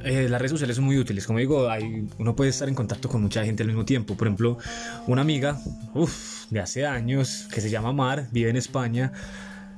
eh, 0.04 0.28
las 0.28 0.40
redes 0.40 0.50
sociales 0.52 0.76
son 0.76 0.84
muy 0.84 0.98
útiles. 0.98 1.26
Como 1.26 1.38
digo, 1.38 1.68
hay, 1.70 2.06
uno 2.18 2.34
puede 2.36 2.50
estar 2.50 2.68
en 2.68 2.74
contacto 2.74 3.08
con 3.08 3.22
mucha 3.22 3.44
gente 3.44 3.62
al 3.62 3.68
mismo 3.68 3.84
tiempo. 3.84 4.14
Por 4.16 4.26
ejemplo, 4.26 4.58
una 5.06 5.22
amiga, 5.22 5.58
uff, 5.94 6.46
de 6.50 6.60
hace 6.60 6.86
años, 6.86 7.48
que 7.52 7.60
se 7.60 7.70
llama 7.70 7.92
Mar, 7.92 8.28
vive 8.32 8.50
en 8.50 8.56
España. 8.56 9.12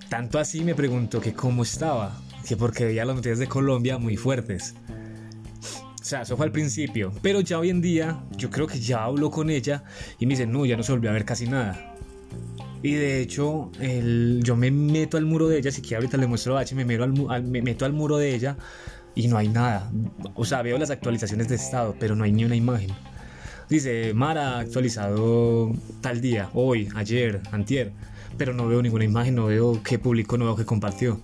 Tanto 0.09 0.38
así 0.38 0.62
me 0.62 0.74
preguntó 0.74 1.20
que 1.20 1.33
cómo 1.35 1.62
estaba, 1.62 2.20
que 2.46 2.56
porque 2.56 2.85
veía 2.85 3.04
las 3.04 3.16
noticias 3.16 3.38
de 3.38 3.46
Colombia 3.46 3.98
muy 3.98 4.16
fuertes. 4.16 4.74
O 6.00 6.04
sea, 6.04 6.22
eso 6.22 6.37
fue 6.37 6.46
al 6.46 6.52
principio. 6.52 7.12
Pero 7.22 7.40
ya 7.40 7.59
hoy 7.59 7.70
en 7.70 7.80
día, 7.80 8.20
yo 8.37 8.50
creo 8.50 8.66
que 8.66 8.80
ya 8.80 9.04
hablo 9.04 9.30
con 9.30 9.50
ella 9.50 9.85
y 10.18 10.26
me 10.26 10.30
dice, 10.35 10.46
no, 10.46 10.66
ya 10.66 10.76
no 10.76 10.83
se 10.83 10.92
volvió 10.92 11.11
a 11.11 11.12
ver 11.12 11.24
casi 11.24 11.46
nada. 11.46 11.94
Y 12.83 12.94
de 12.94 13.20
hecho, 13.20 13.70
el- 13.78 14.40
yo 14.42 14.56
me 14.56 14.70
meto 14.70 15.18
al 15.18 15.26
muro 15.26 15.46
de 15.48 15.59
ella, 15.59 15.70
si 15.70 15.83
que 15.83 15.94
ahorita 15.94 16.16
le 16.16 16.26
muestro 16.26 16.56
H, 16.56 16.74
me 16.74 16.94
al, 16.94 17.14
al- 17.28 17.44
me 17.44 17.61
meto 17.61 17.85
al 17.85 17.92
muro 17.92 18.16
de 18.16 18.35
ella 18.35 18.56
y 19.14 19.29
no 19.29 19.37
hay 19.38 19.49
nada. 19.49 19.90
O 20.35 20.44
sea, 20.44 20.62
veo 20.62 20.79
las 20.79 20.90
actualizaciones 20.90 21.49
de 21.49 21.57
estado, 21.57 21.94
pero 21.99 22.14
no 22.16 22.25
hay 22.25 22.33
ni 22.33 22.44
una 22.44 22.57
imagen. 22.57 22.90
Dice, 23.68 24.12
Mara 24.14 24.59
actualizado 24.59 25.73
tal 26.01 26.20
día, 26.20 26.51
hoy, 26.55 26.88
ayer, 26.96 27.40
antier, 27.53 27.92
pero 28.37 28.53
no 28.53 28.66
veo 28.66 28.83
ninguna 28.83 29.05
imagen, 29.05 29.35
no 29.37 29.46
veo 29.46 29.81
qué 29.83 29.99
publicó, 29.99 30.37
no 30.38 30.46
veo 30.46 30.57
qué 30.57 30.64
compartió. 30.64 31.20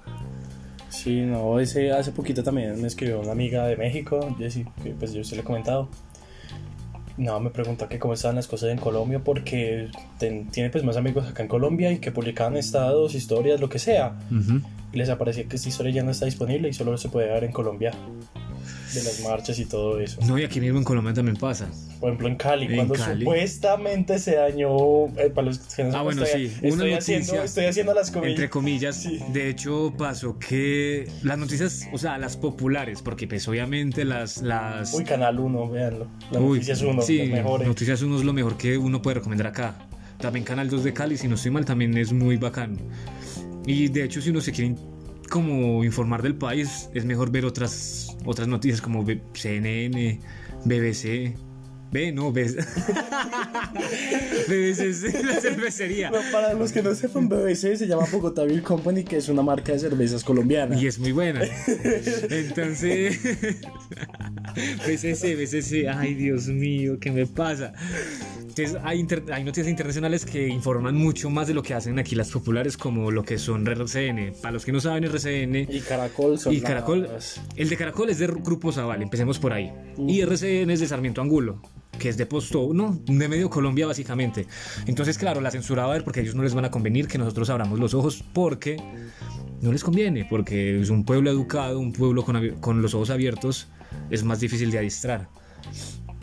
Sí, 0.88 1.20
no, 1.22 1.58
ese 1.60 1.90
hace 1.92 2.12
poquito 2.12 2.42
también 2.42 2.80
me 2.80 2.86
escribió 2.86 3.20
una 3.20 3.32
amiga 3.32 3.66
de 3.66 3.76
México, 3.76 4.34
Jessie, 4.38 4.66
que 4.82 4.90
pues 4.90 5.12
yo 5.12 5.22
se 5.24 5.34
le 5.34 5.42
he 5.42 5.44
comentado. 5.44 5.88
No, 7.16 7.40
me 7.40 7.48
preguntó 7.50 7.88
que 7.88 7.98
cómo 7.98 8.12
estaban 8.14 8.36
las 8.36 8.46
cosas 8.46 8.70
en 8.70 8.78
Colombia 8.78 9.20
porque 9.24 9.88
ten- 10.18 10.48
tiene 10.50 10.68
pues 10.70 10.84
más 10.84 10.96
amigos 10.98 11.26
acá 11.26 11.42
en 11.42 11.48
Colombia 11.48 11.90
y 11.90 11.98
que 11.98 12.12
publicaban 12.12 12.56
estados, 12.56 13.14
historias, 13.14 13.58
lo 13.60 13.68
que 13.70 13.78
sea. 13.78 14.18
Ujú. 14.30 14.60
Y 14.96 14.98
les 14.98 15.10
aparecía 15.10 15.44
que 15.44 15.56
esta 15.56 15.68
historia 15.68 15.92
ya 15.92 16.02
no 16.02 16.10
está 16.10 16.24
disponible 16.24 16.70
y 16.70 16.72
solo 16.72 16.96
se 16.96 17.10
puede 17.10 17.26
ver 17.28 17.44
en 17.44 17.52
Colombia. 17.52 17.90
De 18.94 19.02
las 19.02 19.20
marchas 19.20 19.58
y 19.58 19.66
todo 19.66 20.00
eso. 20.00 20.18
No, 20.26 20.38
y 20.38 20.44
aquí 20.44 20.58
mismo 20.58 20.78
en 20.78 20.84
Colombia 20.84 21.12
también 21.12 21.36
pasa. 21.36 21.68
Por 22.00 22.08
ejemplo, 22.08 22.28
en 22.28 22.36
Cali, 22.36 22.64
En 22.64 22.76
cuando 22.76 22.94
Cali. 22.94 23.20
supuestamente 23.20 24.18
se 24.18 24.36
dañó. 24.36 25.04
eh, 25.18 25.30
para 25.34 25.48
los 25.48 25.58
que 25.58 25.84
no 25.84 25.94
Ah, 25.98 26.00
bueno, 26.00 26.22
estoy, 26.24 26.48
sí, 26.48 26.54
Estoy, 26.62 26.70
una 26.70 26.96
haciendo, 26.96 27.26
noticia, 27.26 27.44
estoy 27.44 27.64
haciendo 27.66 27.92
las 27.92 28.10
comillas. 28.10 28.30
Entre 28.30 28.48
comillas, 28.48 28.96
Sí. 28.96 29.20
de 29.34 29.50
hecho 29.50 29.92
pasó 29.98 30.38
que 30.38 31.06
las 31.22 31.36
noticias, 31.36 31.86
o 31.92 31.98
sea, 31.98 32.16
las 32.16 32.38
populares, 32.38 33.02
porque 33.02 33.28
pues 33.28 33.46
obviamente 33.48 34.06
las... 34.06 34.38
las 34.40 34.94
Uy, 34.94 35.04
Canal 35.04 35.38
1, 35.38 35.68
véanlo. 35.70 36.06
La 36.30 36.40
Uy, 36.40 36.52
Noticias 36.54 36.80
1, 36.80 37.02
sí, 37.02 37.18
los 37.18 37.28
mejores. 37.28 37.68
Noticias 37.68 38.00
1 38.00 38.16
es 38.16 38.24
lo 38.24 38.32
mejor 38.32 38.56
que 38.56 38.78
uno 38.78 39.02
puede 39.02 39.16
recomendar 39.16 39.48
acá. 39.48 39.74
También 40.18 40.46
Canal 40.46 40.70
2 40.70 40.84
de 40.84 40.94
Cali, 40.94 41.18
si 41.18 41.28
no 41.28 41.34
estoy 41.34 41.50
mal, 41.50 41.66
también 41.66 41.94
es 41.98 42.10
muy 42.14 42.38
bacano. 42.38 42.78
Y 43.66 43.88
de 43.88 44.04
hecho, 44.04 44.20
si 44.20 44.30
uno 44.30 44.40
se 44.40 44.52
quiere 44.52 44.74
como 45.30 45.82
informar 45.84 46.22
del 46.22 46.36
país, 46.36 46.88
es 46.94 47.04
mejor 47.04 47.30
ver 47.30 47.44
otras, 47.44 48.16
otras 48.24 48.46
noticias 48.48 48.80
como 48.80 49.04
B- 49.04 49.20
CNN, 49.34 50.20
BBC. 50.64 51.34
B, 51.92 52.12
no, 52.12 52.32
B. 52.32 52.44
BBC 54.48 54.80
es 54.80 55.24
la 55.24 55.40
cervecería. 55.40 56.10
No, 56.10 56.18
para 56.32 56.52
los 56.54 56.72
que 56.72 56.82
no 56.82 56.94
sepan, 56.94 57.28
BBC 57.28 57.76
se 57.76 57.86
llama 57.86 58.06
Bogotá 58.10 58.44
Beer 58.44 58.62
Company, 58.62 59.04
que 59.04 59.16
es 59.18 59.28
una 59.28 59.42
marca 59.42 59.72
de 59.72 59.78
cervezas 59.78 60.22
colombiana. 60.24 60.76
Y 60.80 60.86
es 60.86 60.98
muy 60.98 61.12
buena. 61.12 61.42
Entonces, 62.30 63.18
BCC, 64.86 65.36
BCC, 65.36 65.88
ay 65.88 66.14
Dios 66.14 66.48
mío, 66.48 66.98
¿qué 67.00 67.10
me 67.12 67.26
pasa? 67.26 67.72
Entonces, 68.58 68.80
hay, 68.84 69.00
inter- 69.00 69.24
hay 69.34 69.44
noticias 69.44 69.68
internacionales 69.68 70.24
que 70.24 70.48
informan 70.48 70.94
mucho 70.96 71.28
más 71.28 71.46
de 71.46 71.52
lo 71.52 71.62
que 71.62 71.74
hacen 71.74 71.98
aquí 71.98 72.14
las 72.14 72.30
populares, 72.30 72.78
como 72.78 73.10
lo 73.10 73.22
que 73.22 73.36
son 73.36 73.66
RCN. 73.66 74.32
Para 74.40 74.52
los 74.52 74.64
que 74.64 74.72
no 74.72 74.80
saben, 74.80 75.04
RCN 75.04 75.66
Y 75.70 75.80
Caracol 75.80 76.38
son 76.38 76.54
y 76.54 76.60
Caracol, 76.62 77.02
las- 77.02 77.42
el 77.54 77.68
de 77.68 77.76
Caracol 77.76 78.08
es 78.08 78.18
de 78.18 78.28
Grupo 78.28 78.72
Zaval, 78.72 79.02
empecemos 79.02 79.38
por 79.38 79.52
ahí. 79.52 79.70
Y 80.08 80.22
RCN 80.22 80.70
es 80.70 80.80
de 80.80 80.88
Sarmiento 80.88 81.20
Angulo, 81.20 81.60
que 81.98 82.08
es 82.08 82.16
de 82.16 82.24
Posto, 82.24 82.70
no, 82.72 82.98
de 83.04 83.28
medio 83.28 83.50
Colombia 83.50 83.86
básicamente. 83.86 84.46
Entonces, 84.86 85.18
claro, 85.18 85.42
la 85.42 85.50
censura 85.50 85.82
va 85.84 85.90
a 85.90 85.94
ver 85.94 86.04
porque 86.04 86.20
a 86.20 86.22
ellos 86.22 86.34
no 86.34 86.42
les 86.42 86.54
van 86.54 86.64
a 86.64 86.70
convenir 86.70 87.08
que 87.08 87.18
nosotros 87.18 87.50
abramos 87.50 87.78
los 87.78 87.92
ojos 87.92 88.24
porque 88.32 88.78
no 89.60 89.70
les 89.70 89.84
conviene, 89.84 90.24
porque 90.30 90.80
es 90.80 90.88
un 90.88 91.04
pueblo 91.04 91.30
educado, 91.30 91.78
un 91.78 91.92
pueblo 91.92 92.24
con, 92.24 92.52
con 92.60 92.80
los 92.80 92.94
ojos 92.94 93.10
abiertos, 93.10 93.68
es 94.08 94.24
más 94.24 94.40
difícil 94.40 94.70
de 94.70 94.78
adiestrar. 94.78 95.28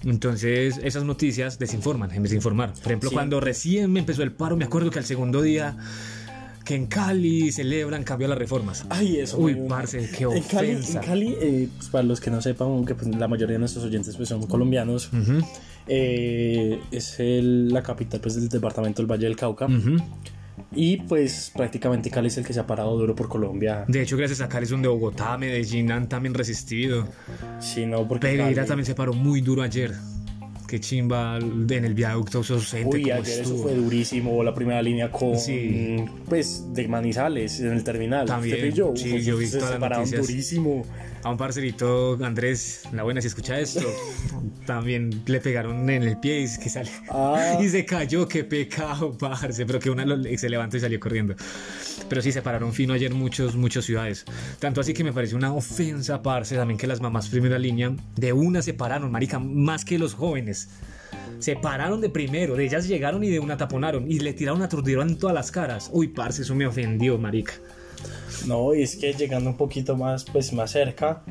Entonces, 0.05 0.79
esas 0.83 1.03
noticias 1.05 1.59
desinforman 1.59 2.11
en 2.11 2.23
vez 2.23 2.31
de 2.31 2.37
informar. 2.37 2.73
Por 2.73 2.87
ejemplo, 2.87 3.09
Sí. 3.09 3.15
cuando 3.15 3.39
recién 3.39 3.91
me 3.91 3.99
empezó 4.01 4.23
el 4.23 4.31
paro, 4.31 4.57
me 4.57 4.65
acuerdo 4.65 4.89
que 4.91 4.99
al 4.99 5.05
segundo 5.05 5.41
día 5.41 5.77
que 6.65 6.75
en 6.75 6.87
Cali 6.87 7.51
celebran 7.51 8.03
cambio 8.03 8.27
a 8.27 8.29
las 8.29 8.37
reformas. 8.37 8.85
Ay, 8.89 9.17
eso. 9.17 9.37
Uy, 9.37 9.53
muy- 9.55 9.67
parce, 9.67 10.09
qué 10.17 10.23
En 10.23 10.43
Cali, 10.43 10.69
en 10.71 10.77
ofensa. 10.77 11.01
Cali 11.01 11.35
eh, 11.39 11.67
pues, 11.77 11.89
para 11.89 12.03
los 12.05 12.19
que 12.21 12.31
no 12.31 12.41
sepan, 12.41 12.69
aunque 12.69 12.95
pues, 12.95 13.13
la 13.15 13.27
mayoría 13.27 13.53
de 13.53 13.59
nuestros 13.59 13.83
oyentes 13.83 14.15
pues, 14.15 14.29
son 14.29 14.45
colombianos, 14.47 15.09
Ujú, 15.11 15.45
eh, 15.87 16.79
es 16.91 17.19
el- 17.19 17.67
la 17.69 17.83
capital 17.83 18.21
pues, 18.21 18.35
del 18.35 18.47
departamento 18.49 19.01
del 19.01 19.11
Valle 19.11 19.25
del 19.25 19.35
Cauca. 19.35 19.65
ujú. 19.65 19.97
Y 20.75 20.97
pues 20.97 21.51
prácticamente 21.55 22.09
Cali 22.09 22.27
es 22.27 22.37
el 22.37 22.45
que 22.45 22.53
se 22.53 22.59
ha 22.59 22.67
parado 22.67 22.97
duro 22.97 23.15
por 23.15 23.27
Colombia. 23.27 23.85
De 23.87 24.01
hecho, 24.01 24.17
gracias 24.17 24.41
a 24.41 24.49
Cali 24.49 24.65
son 24.65 24.81
de 24.81 24.87
Bogotá, 24.87 25.37
Medellín 25.37 25.91
han 25.91 26.07
también 26.09 26.33
resistido. 26.33 27.07
Sí, 27.59 27.85
no, 27.85 28.07
porque 28.07 28.27
Pereira 28.27 28.53
Cali- 28.61 28.67
también 28.67 28.85
se 28.85 28.95
paró 28.95 29.13
muy 29.13 29.41
duro 29.41 29.61
ayer. 29.63 29.93
Qué 30.67 30.79
chimba 30.79 31.37
en 31.37 31.85
el 31.85 31.93
viaducto 31.93 32.41
eso 32.41 32.55
Uy, 32.85 33.11
ayer 33.11 33.19
eso 33.19 33.41
estuvo. 33.43 33.63
fue 33.63 33.75
durísimo, 33.75 34.43
la 34.43 34.55
primera 34.55 34.81
línea 34.81 35.11
con, 35.11 35.37
Sí. 35.37 36.03
pues, 36.27 36.73
de 36.73 36.87
Manizales 36.87 37.59
en 37.59 37.73
el 37.73 37.83
terminal. 37.83 38.25
También, 38.25 38.71
yo, 38.71 38.91
sí, 38.95 39.13
uf, 39.17 39.21
yo 39.21 39.37
vi 39.37 39.45
se 39.45 39.59
las 39.59 39.69
separaron 39.71 40.09
durísimo. 40.09 40.83
A 41.23 41.29
un 41.29 41.37
parcerito, 41.37 42.17
Andrés, 42.21 42.83
la 42.91 43.03
buena, 43.03 43.21
si 43.21 43.27
escucha 43.27 43.57
esto, 43.57 43.81
también 44.65 45.23
le 45.25 45.39
pegaron 45.39 45.89
en 45.89 46.03
el 46.03 46.17
pie 46.19 46.41
y 46.41 46.61
que 46.61 46.69
sale. 46.69 46.91
Ah. 47.09 47.57
Y 47.61 47.69
se 47.69 47.85
cayó, 47.85 48.27
qué 48.27 48.43
pecado, 48.43 49.17
parce. 49.17 49.65
Pero 49.65 49.79
que 49.79 49.89
una 49.89 50.05
lo- 50.05 50.21
se 50.37 50.49
levantó 50.49 50.75
y 50.75 50.79
salió 50.81 50.99
corriendo. 50.99 51.35
Pero 52.09 52.21
sí, 52.21 52.33
se 52.33 52.41
pararon 52.41 52.73
fino 52.73 52.93
ayer 52.93 53.13
muchos, 53.13 53.55
muchas 53.55 53.85
ciudades. 53.85 54.25
Tanto 54.59 54.81
así 54.81 54.93
que 54.93 55.03
me 55.05 55.13
pareció 55.13 55.37
una 55.37 55.53
ofensa, 55.53 56.21
parce, 56.21 56.57
también 56.57 56.77
que 56.77 56.87
las 56.87 56.99
mamás 56.99 57.29
primera 57.29 57.57
línea 57.57 57.93
de 58.17 58.33
una 58.33 58.61
se 58.61 58.73
pararon, 58.73 59.09
marica, 59.09 59.39
más 59.39 59.85
que 59.85 59.97
los 59.97 60.13
jóvenes. 60.15 60.67
Se 61.39 61.55
pararon 61.55 62.01
de 62.01 62.09
primero, 62.09 62.55
de 62.55 62.65
ellas 62.65 62.85
llegaron 62.87 63.23
y 63.23 63.29
de 63.29 63.39
una 63.39 63.55
taponaron 63.55 64.11
y 64.11 64.19
le 64.19 64.33
tiraron 64.33 64.61
aturdieron 64.61 65.09
en 65.09 65.17
todas 65.17 65.33
las 65.33 65.51
caras. 65.51 65.89
Uy, 65.93 66.09
parce, 66.09 66.41
eso 66.41 66.53
me 66.53 66.65
ofendió, 66.67 67.17
marica. 67.17 67.53
No, 68.47 68.73
y 68.73 68.83
es 68.83 68.95
que 68.95 69.13
llegando 69.13 69.49
un 69.49 69.57
poquito 69.57 69.95
más, 69.95 70.25
pues, 70.25 70.51
más 70.53 70.71
cerca, 70.71 71.23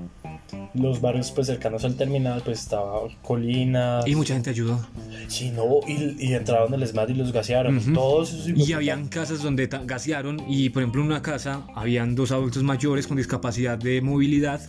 los 0.75 1.01
barrios 1.01 1.31
pues 1.31 1.47
cercanos 1.47 1.85
al 1.85 1.97
terminal, 1.97 2.43
pues 2.45 2.61
estaba 2.61 3.01
Colinas. 3.23 4.07
Y 4.07 4.15
mucha 4.15 4.35
gente 4.35 4.51
ayudó. 4.51 4.81
Sí, 5.29 5.51
no, 5.51 5.81
y, 5.87 6.17
y 6.19 6.35
entraron 6.35 6.73
el 6.75 6.87
SMAT 6.87 7.11
y 7.11 7.15
los 7.15 7.33
gasearon. 7.33 7.93
Todos 7.93 8.49
Y 8.49 8.73
habían 8.73 9.09
casas 9.09 9.43
donde 9.43 9.69
gasearon 9.85 10.43
y 10.49 10.71
por 10.71 10.83
ejemplo 10.83 11.03
en 11.03 11.09
una 11.09 11.23
casa 11.23 11.67
habían 11.75 12.15
dos 12.15 12.33
adultos 12.33 12.63
mayores 12.63 13.07
con 13.07 13.17
discapacidad 13.17 13.79
de 13.79 14.01
movilidad 14.01 14.61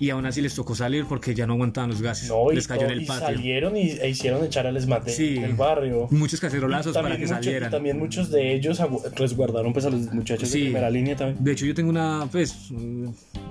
y 0.00 0.10
aún 0.10 0.26
así 0.26 0.40
les 0.40 0.54
tocó 0.54 0.74
salir 0.74 1.04
porque 1.04 1.34
ya 1.34 1.46
no 1.46 1.52
aguantaban 1.52 1.90
los 1.90 2.02
gases. 2.02 2.28
No, 2.28 2.50
y, 2.50 2.56
les 2.56 2.66
cayó 2.66 2.80
en 2.82 2.86
todo- 2.88 2.96
el 2.96 3.02
y 3.02 3.06
patio. 3.06 3.26
salieron 3.26 3.76
y, 3.76 3.90
e 3.90 4.08
hicieron 4.08 4.44
echar 4.44 4.66
al 4.66 4.76
SMAT 4.80 5.04
de- 5.04 5.12
Sí. 5.12 5.34
del 5.34 5.52
barrio. 5.54 6.08
Muchos 6.10 6.40
cacerolazos 6.40 6.94
para 6.94 7.10
que 7.16 7.22
mucho- 7.22 7.34
y 7.38 7.44
salieran. 7.44 7.70
también 7.70 7.98
muchos 7.98 8.30
de 8.30 8.54
ellos 8.54 8.80
resguardaron 9.14 9.72
pues 9.72 9.84
a 9.84 9.90
los 9.90 10.12
muchachos 10.12 10.48
Sí. 10.48 10.58
de 10.58 10.64
primera 10.64 10.90
línea 10.90 11.14
también. 11.16 11.44
De 11.44 11.52
hecho, 11.52 11.66
yo 11.66 11.74
tengo 11.74 11.90
una, 11.90 12.26
pues, 12.32 12.56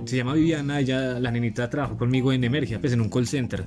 se 0.04 0.16
llama 0.16 0.34
Viviana, 0.34 0.80
ella, 0.80 1.18
la 1.20 1.30
nenita 1.30 1.70
trabajó 1.70 1.96
conmigo 1.96 2.32
en 2.32 2.42
Emergia, 2.44 2.80
pues 2.80 2.92
en 2.92 3.00
un 3.00 3.08
call 3.08 3.26
center. 3.26 3.64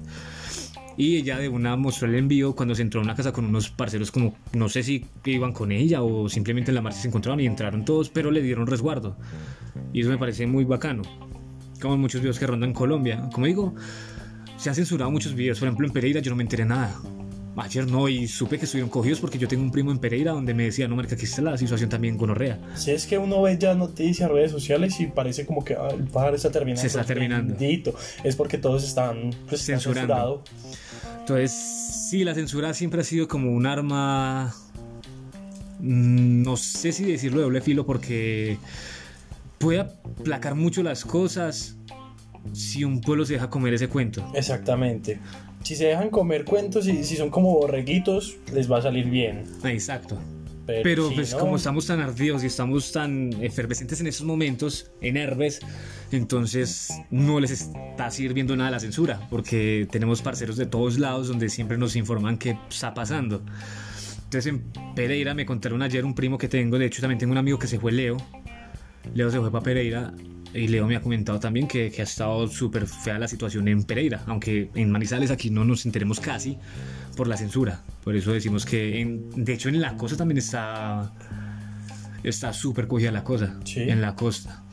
Y 0.95 1.15
ella 1.17 1.39
de 1.39 1.49
una 1.49 1.75
mostró 1.75 2.07
el 2.07 2.13
envío 2.15 2.53
cuando 2.53 2.75
se 2.75 2.83
entró 2.83 2.99
a 2.99 3.03
una 3.03 3.15
casa 3.15 3.31
con 3.31 3.45
unos 3.45 3.69
parceros 3.71 4.11
como, 4.11 4.35
no 4.51 4.69
sé 4.69 4.83
si 4.83 5.05
iban 5.25 5.51
con 5.51 5.71
ella 5.71 6.03
o 6.03 6.29
simplemente 6.29 6.69
en 6.69 6.75
la 6.75 6.81
marcha 6.81 6.99
se 6.99 7.07
encontraron 7.07 7.39
y 7.39 7.47
entraron 7.47 7.83
todos, 7.83 8.09
pero 8.09 8.29
le 8.29 8.41
dieron 8.43 8.67
resguardo. 8.67 9.15
Y 9.91 10.01
eso 10.01 10.09
me 10.09 10.17
parece 10.19 10.45
muy 10.45 10.65
bacano. 10.65 11.01
Como 11.83 11.95
en 11.95 11.99
muchos 11.99 12.21
videos 12.21 12.39
que 12.39 12.47
rondan 12.47 12.71
Colombia. 12.71 13.29
Como 13.33 13.45
digo, 13.45 13.75
se 14.55 14.69
han 14.69 14.75
censurado 14.75 15.11
muchos 15.11 15.35
videos. 15.35 15.59
Por 15.59 15.67
ejemplo, 15.67 15.85
en 15.85 15.91
Pereira 15.91 16.21
yo 16.21 16.31
no 16.31 16.37
me 16.37 16.43
enteré 16.43 16.63
nada. 16.63 16.95
Ayer 17.57 17.85
no, 17.85 18.07
y 18.07 18.25
supe 18.25 18.57
que 18.57 18.63
estuvieron 18.63 18.89
cogidos 18.89 19.19
porque 19.19 19.37
yo 19.37 19.49
tengo 19.49 19.63
un 19.63 19.69
primo 19.69 19.91
en 19.91 19.99
Pereira 19.99 20.31
donde 20.31 20.53
me 20.53 20.63
decía, 20.63 20.87
no, 20.87 20.95
marica, 20.95 21.15
aquí 21.15 21.25
está 21.25 21.41
la 21.41 21.57
situación 21.57 21.89
también 21.89 22.17
gonorrea. 22.17 22.57
Si 22.75 22.91
es 22.91 23.05
que 23.05 23.17
uno 23.17 23.41
ve 23.41 23.57
ya 23.59 23.75
noticias, 23.75 24.31
redes 24.31 24.51
sociales 24.51 24.97
y 25.01 25.07
parece 25.07 25.45
como 25.45 25.65
que 25.65 25.73
ah, 25.73 25.89
el 25.91 26.05
pájaro 26.05 26.37
está 26.37 26.49
terminando. 26.49 26.79
Se 26.79 26.87
está 26.87 27.03
terminando. 27.03 27.53
Bendito. 27.53 27.93
Es 28.23 28.37
porque 28.37 28.57
todos 28.57 28.85
están 28.85 29.31
pues, 29.49 29.65
Censurando. 29.65 30.41
Entonces, 31.19 31.51
sí, 32.09 32.23
la 32.23 32.33
censura 32.33 32.73
siempre 32.73 33.01
ha 33.01 33.03
sido 33.03 33.27
como 33.27 33.51
un 33.51 33.65
arma, 33.65 34.55
mm, 35.79 36.43
no 36.43 36.55
sé 36.55 36.93
si 36.93 37.03
decirlo 37.03 37.39
de 37.39 37.43
doble 37.43 37.59
filo, 37.59 37.85
porque 37.85 38.57
puede 39.63 39.79
aplacar 39.79 40.55
mucho 40.55 40.83
las 40.83 41.05
cosas 41.05 41.77
si 42.51 42.83
un 42.83 42.99
pueblo 42.99 43.25
se 43.25 43.33
deja 43.33 43.49
comer 43.49 43.73
ese 43.73 43.87
cuento. 43.87 44.29
Exactamente. 44.35 45.19
Si 45.63 45.75
se 45.75 45.85
dejan 45.85 46.09
comer 46.09 46.43
cuentos 46.43 46.87
y 46.87 47.03
si 47.05 47.15
son 47.15 47.29
como 47.29 47.53
borreguitos, 47.53 48.35
les 48.53 48.69
va 48.69 48.79
a 48.79 48.81
salir 48.81 49.09
bien. 49.09 49.45
Exacto. 49.63 50.19
Pero, 50.65 50.83
Pero 50.83 51.09
si 51.09 51.15
pues 51.15 51.33
no, 51.33 51.39
como 51.39 51.55
estamos 51.57 51.87
tan 51.87 51.99
ardidos 51.99 52.43
y 52.43 52.47
estamos 52.47 52.91
tan 52.91 53.31
efervescentes 53.41 53.99
en 53.99 54.07
estos 54.07 54.25
momentos, 54.25 54.91
en 55.01 55.17
herbes, 55.17 55.59
entonces 56.11 56.89
no 57.11 57.39
les 57.39 57.51
está 57.51 58.09
sirviendo 58.11 58.55
nada 58.55 58.71
la 58.71 58.79
censura, 58.79 59.27
porque 59.29 59.87
tenemos 59.91 60.21
parceros 60.21 60.55
de 60.55 60.65
todos 60.65 60.99
lados 60.99 61.27
donde 61.27 61.49
siempre 61.49 61.77
nos 61.77 61.97
informan 61.97 62.37
qué 62.37 62.57
está 62.69 62.93
pasando. 62.93 63.43
Entonces 64.23 64.47
en 64.47 64.63
Pereira 64.95 65.33
me 65.33 65.45
contaron 65.45 65.81
ayer 65.81 66.05
un 66.05 66.15
primo 66.15 66.37
que 66.37 66.47
tengo, 66.47 66.79
de 66.79 66.85
hecho 66.85 67.01
también 67.01 67.19
tengo 67.19 67.33
un 67.33 67.37
amigo 67.37 67.59
que 67.59 67.67
se 67.67 67.77
fue 67.77 67.91
Leo. 67.91 68.17
Leo 69.13 69.29
se 69.31 69.39
fue 69.39 69.51
para 69.51 69.63
Pereira 69.63 70.13
y 70.53 70.67
Leo 70.67 70.85
me 70.87 70.95
ha 70.95 71.01
comentado 71.01 71.39
también 71.39 71.67
que, 71.67 71.89
que 71.91 72.01
ha 72.01 72.03
estado 72.03 72.47
súper 72.47 72.85
fea 72.87 73.17
la 73.19 73.27
situación 73.27 73.67
en 73.67 73.83
Pereira, 73.83 74.23
aunque 74.27 74.69
en 74.75 74.91
Manizales 74.91 75.31
aquí 75.31 75.49
no 75.49 75.65
nos 75.65 75.85
enteremos 75.85 76.19
casi 76.19 76.57
por 77.17 77.27
la 77.27 77.37
censura. 77.37 77.81
Por 78.03 78.15
eso 78.15 78.31
decimos 78.33 78.65
que, 78.65 79.01
en- 79.01 79.29
de 79.43 79.53
hecho, 79.53 79.69
en 79.69 79.81
la 79.81 79.95
costa 79.97 80.17
también 80.17 80.37
está 80.37 81.11
está 82.23 82.53
súper 82.53 82.87
cogida 82.87 83.11
la 83.11 83.23
cosa. 83.23 83.59
Sí. 83.65 83.81
En 83.81 83.99
la 84.01 84.15
costa. 84.15 84.63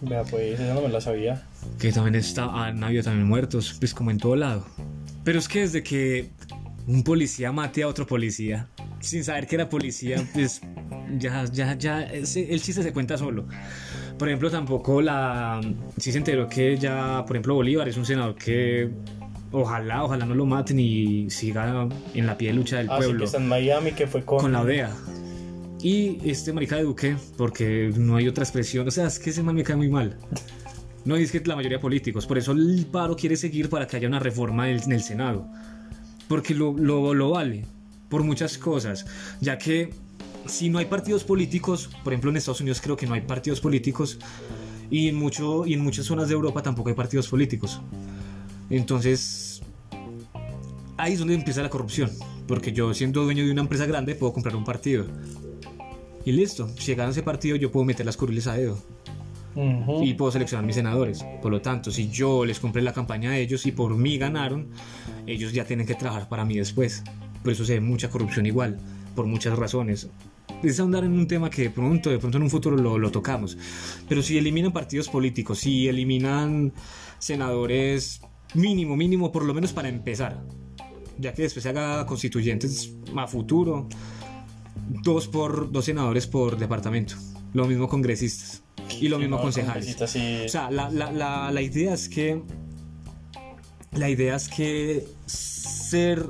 Vea, 0.00 0.22
pues 0.24 0.60
esa 0.60 0.74
no 0.74 0.82
me 0.82 0.88
la 0.88 1.00
sabía. 1.00 1.42
Que 1.78 1.90
también 1.92 2.14
está, 2.14 2.66
han 2.66 2.82
habido 2.84 3.02
también 3.02 3.26
muertos, 3.26 3.74
pues 3.78 3.94
como 3.94 4.10
en 4.10 4.18
todo 4.18 4.36
lado. 4.36 4.66
Pero 5.24 5.38
es 5.38 5.48
que 5.48 5.60
desde 5.60 5.82
que 5.82 6.30
un 6.86 7.02
policía 7.02 7.50
mate 7.52 7.82
a 7.82 7.88
otro 7.88 8.06
policía, 8.06 8.68
sin 9.04 9.22
saber 9.24 9.46
que 9.46 9.54
era 9.56 9.68
policía, 9.68 10.22
pues 10.32 10.60
ya, 11.18 11.44
ya, 11.52 11.76
ya, 11.78 12.02
ese- 12.02 12.52
el 12.52 12.60
chiste 12.60 12.82
se 12.82 12.92
cuenta 12.92 13.16
solo. 13.18 13.46
Por 14.18 14.28
ejemplo, 14.28 14.50
tampoco 14.50 15.00
la... 15.02 15.60
Sí 15.98 16.12
se 16.12 16.18
enteró 16.18 16.48
que 16.48 16.76
ya, 16.78 17.24
por 17.26 17.36
ejemplo, 17.36 17.54
Bolívar 17.54 17.88
es 17.88 17.96
un 17.96 18.06
senador 18.06 18.34
que 18.36 18.90
ojalá, 19.52 20.04
ojalá 20.04 20.24
no 20.26 20.34
lo 20.34 20.46
maten 20.46 20.78
y 20.80 21.28
siga 21.30 21.88
en 22.14 22.26
la 22.26 22.36
pie 22.38 22.48
de 22.48 22.54
lucha 22.54 22.78
del 22.78 22.90
Así 22.90 22.98
pueblo 22.98 23.18
que 23.20 23.24
está 23.24 23.38
en 23.38 23.48
Miami, 23.48 23.92
que 23.92 24.06
fue 24.06 24.24
con, 24.24 24.38
con 24.38 24.52
la 24.52 24.62
ODEA. 24.62 24.90
Y 25.82 26.18
este 26.28 26.52
marica 26.52 26.76
de 26.76 26.84
Duque, 26.84 27.16
porque 27.36 27.92
no 27.96 28.16
hay 28.16 28.26
otra 28.26 28.42
expresión, 28.44 28.88
o 28.88 28.90
sea, 28.90 29.06
es 29.06 29.18
que 29.18 29.30
ese 29.30 29.42
man 29.42 29.54
me 29.54 29.62
cae 29.64 29.76
muy 29.76 29.88
mal. 29.88 30.16
No 31.04 31.16
es 31.16 31.30
que 31.30 31.42
la 31.44 31.56
mayoría 31.56 31.76
de 31.78 31.82
políticos, 31.82 32.26
por 32.26 32.38
eso 32.38 32.52
el 32.52 32.86
paro 32.90 33.14
quiere 33.16 33.36
seguir 33.36 33.68
para 33.68 33.86
que 33.86 33.96
haya 33.98 34.08
una 34.08 34.18
reforma 34.18 34.70
en 34.70 34.90
el 34.92 35.02
Senado. 35.02 35.46
Porque 36.28 36.54
lo, 36.54 36.72
lo, 36.72 37.12
lo 37.12 37.30
vale, 37.30 37.66
por 38.14 38.22
muchas 38.22 38.58
cosas, 38.58 39.04
ya 39.40 39.58
que 39.58 39.90
si 40.46 40.70
no 40.70 40.78
hay 40.78 40.84
partidos 40.84 41.24
políticos, 41.24 41.90
por 42.04 42.12
ejemplo 42.12 42.30
en 42.30 42.36
Estados 42.36 42.60
Unidos 42.60 42.80
creo 42.80 42.96
que 42.96 43.08
no 43.08 43.14
hay 43.14 43.22
partidos 43.22 43.60
políticos, 43.60 44.20
y 44.88 45.08
en, 45.08 45.16
mucho, 45.16 45.66
y 45.66 45.74
en 45.74 45.80
muchas 45.80 46.06
zonas 46.06 46.28
de 46.28 46.34
Europa 46.34 46.62
tampoco 46.62 46.90
hay 46.90 46.94
partidos 46.94 47.26
políticos. 47.26 47.80
Entonces, 48.70 49.62
ahí 50.96 51.14
es 51.14 51.18
donde 51.18 51.34
empieza 51.34 51.60
la 51.60 51.70
corrupción. 51.70 52.08
Porque 52.46 52.70
yo, 52.70 52.94
siendo 52.94 53.24
dueño 53.24 53.44
de 53.44 53.50
una 53.50 53.62
empresa 53.62 53.84
grande, 53.84 54.14
puedo 54.14 54.32
comprar 54.32 54.54
un 54.54 54.62
partido. 54.62 55.06
Y 56.24 56.30
listo, 56.30 56.68
si 56.78 56.94
gano 56.94 57.10
ese 57.10 57.24
partido, 57.24 57.56
yo 57.56 57.72
puedo 57.72 57.84
meter 57.84 58.06
las 58.06 58.16
curules 58.16 58.46
a 58.46 58.54
dedo. 58.54 58.78
Y 60.02 60.14
puedo 60.14 60.30
seleccionar 60.30 60.64
mis 60.64 60.76
senadores. 60.76 61.24
Por 61.42 61.50
lo 61.50 61.60
tanto, 61.60 61.90
si 61.90 62.10
yo 62.10 62.44
les 62.44 62.60
compré 62.60 62.80
la 62.80 62.92
campaña 62.92 63.30
a 63.30 63.38
ellos 63.38 63.66
y 63.66 63.72
por 63.72 63.96
mí 63.96 64.18
ganaron, 64.18 64.68
ellos 65.26 65.52
ya 65.52 65.64
tienen 65.64 65.84
que 65.84 65.96
trabajar 65.96 66.28
para 66.28 66.44
mí 66.44 66.56
después. 66.56 67.02
Por 67.44 67.52
eso 67.52 67.64
se 67.64 67.74
ve 67.74 67.80
mucha 67.80 68.10
corrupción 68.10 68.46
igual, 68.46 68.78
por 69.14 69.26
muchas 69.26 69.56
razones. 69.56 70.08
Es 70.62 70.80
ahondar 70.80 71.04
en 71.04 71.12
un 71.12 71.28
tema 71.28 71.50
que 71.50 71.62
de 71.62 71.70
pronto, 71.70 72.10
de 72.10 72.18
pronto 72.18 72.38
en 72.38 72.42
un 72.42 72.50
futuro 72.50 72.76
lo, 72.76 72.98
lo 72.98 73.10
tocamos. 73.10 73.56
Pero 74.08 74.22
si 74.22 74.38
eliminan 74.38 74.72
partidos 74.72 75.08
políticos, 75.08 75.58
si 75.58 75.86
eliminan 75.86 76.72
senadores 77.18 78.22
mínimo, 78.54 78.96
mínimo, 78.96 79.30
por 79.30 79.44
lo 79.44 79.52
menos 79.52 79.72
para 79.74 79.88
empezar, 79.88 80.42
ya 81.18 81.34
que 81.34 81.42
después 81.42 81.62
se 81.62 81.68
haga 81.68 82.06
constituyentes 82.06 82.94
a 83.14 83.26
futuro, 83.26 83.88
dos 85.02 85.28
por 85.28 85.70
dos 85.70 85.84
senadores 85.84 86.26
por 86.26 86.56
departamento, 86.56 87.14
lo 87.52 87.66
mismo 87.66 87.88
congresistas 87.88 88.62
y 89.00 89.08
lo 89.08 89.16
Sí, 89.16 89.22
mismo 89.22 89.36
no, 89.36 89.42
concejales. 89.42 90.00
O 90.00 90.06
sea, 90.48 90.70
la, 90.70 90.90
la, 90.90 91.12
la, 91.12 91.50
la 91.52 91.62
idea 91.62 91.94
es 91.94 92.08
que. 92.08 92.42
La 93.92 94.10
idea 94.10 94.34
es 94.34 94.48
que 94.48 95.06
ser 95.26 96.28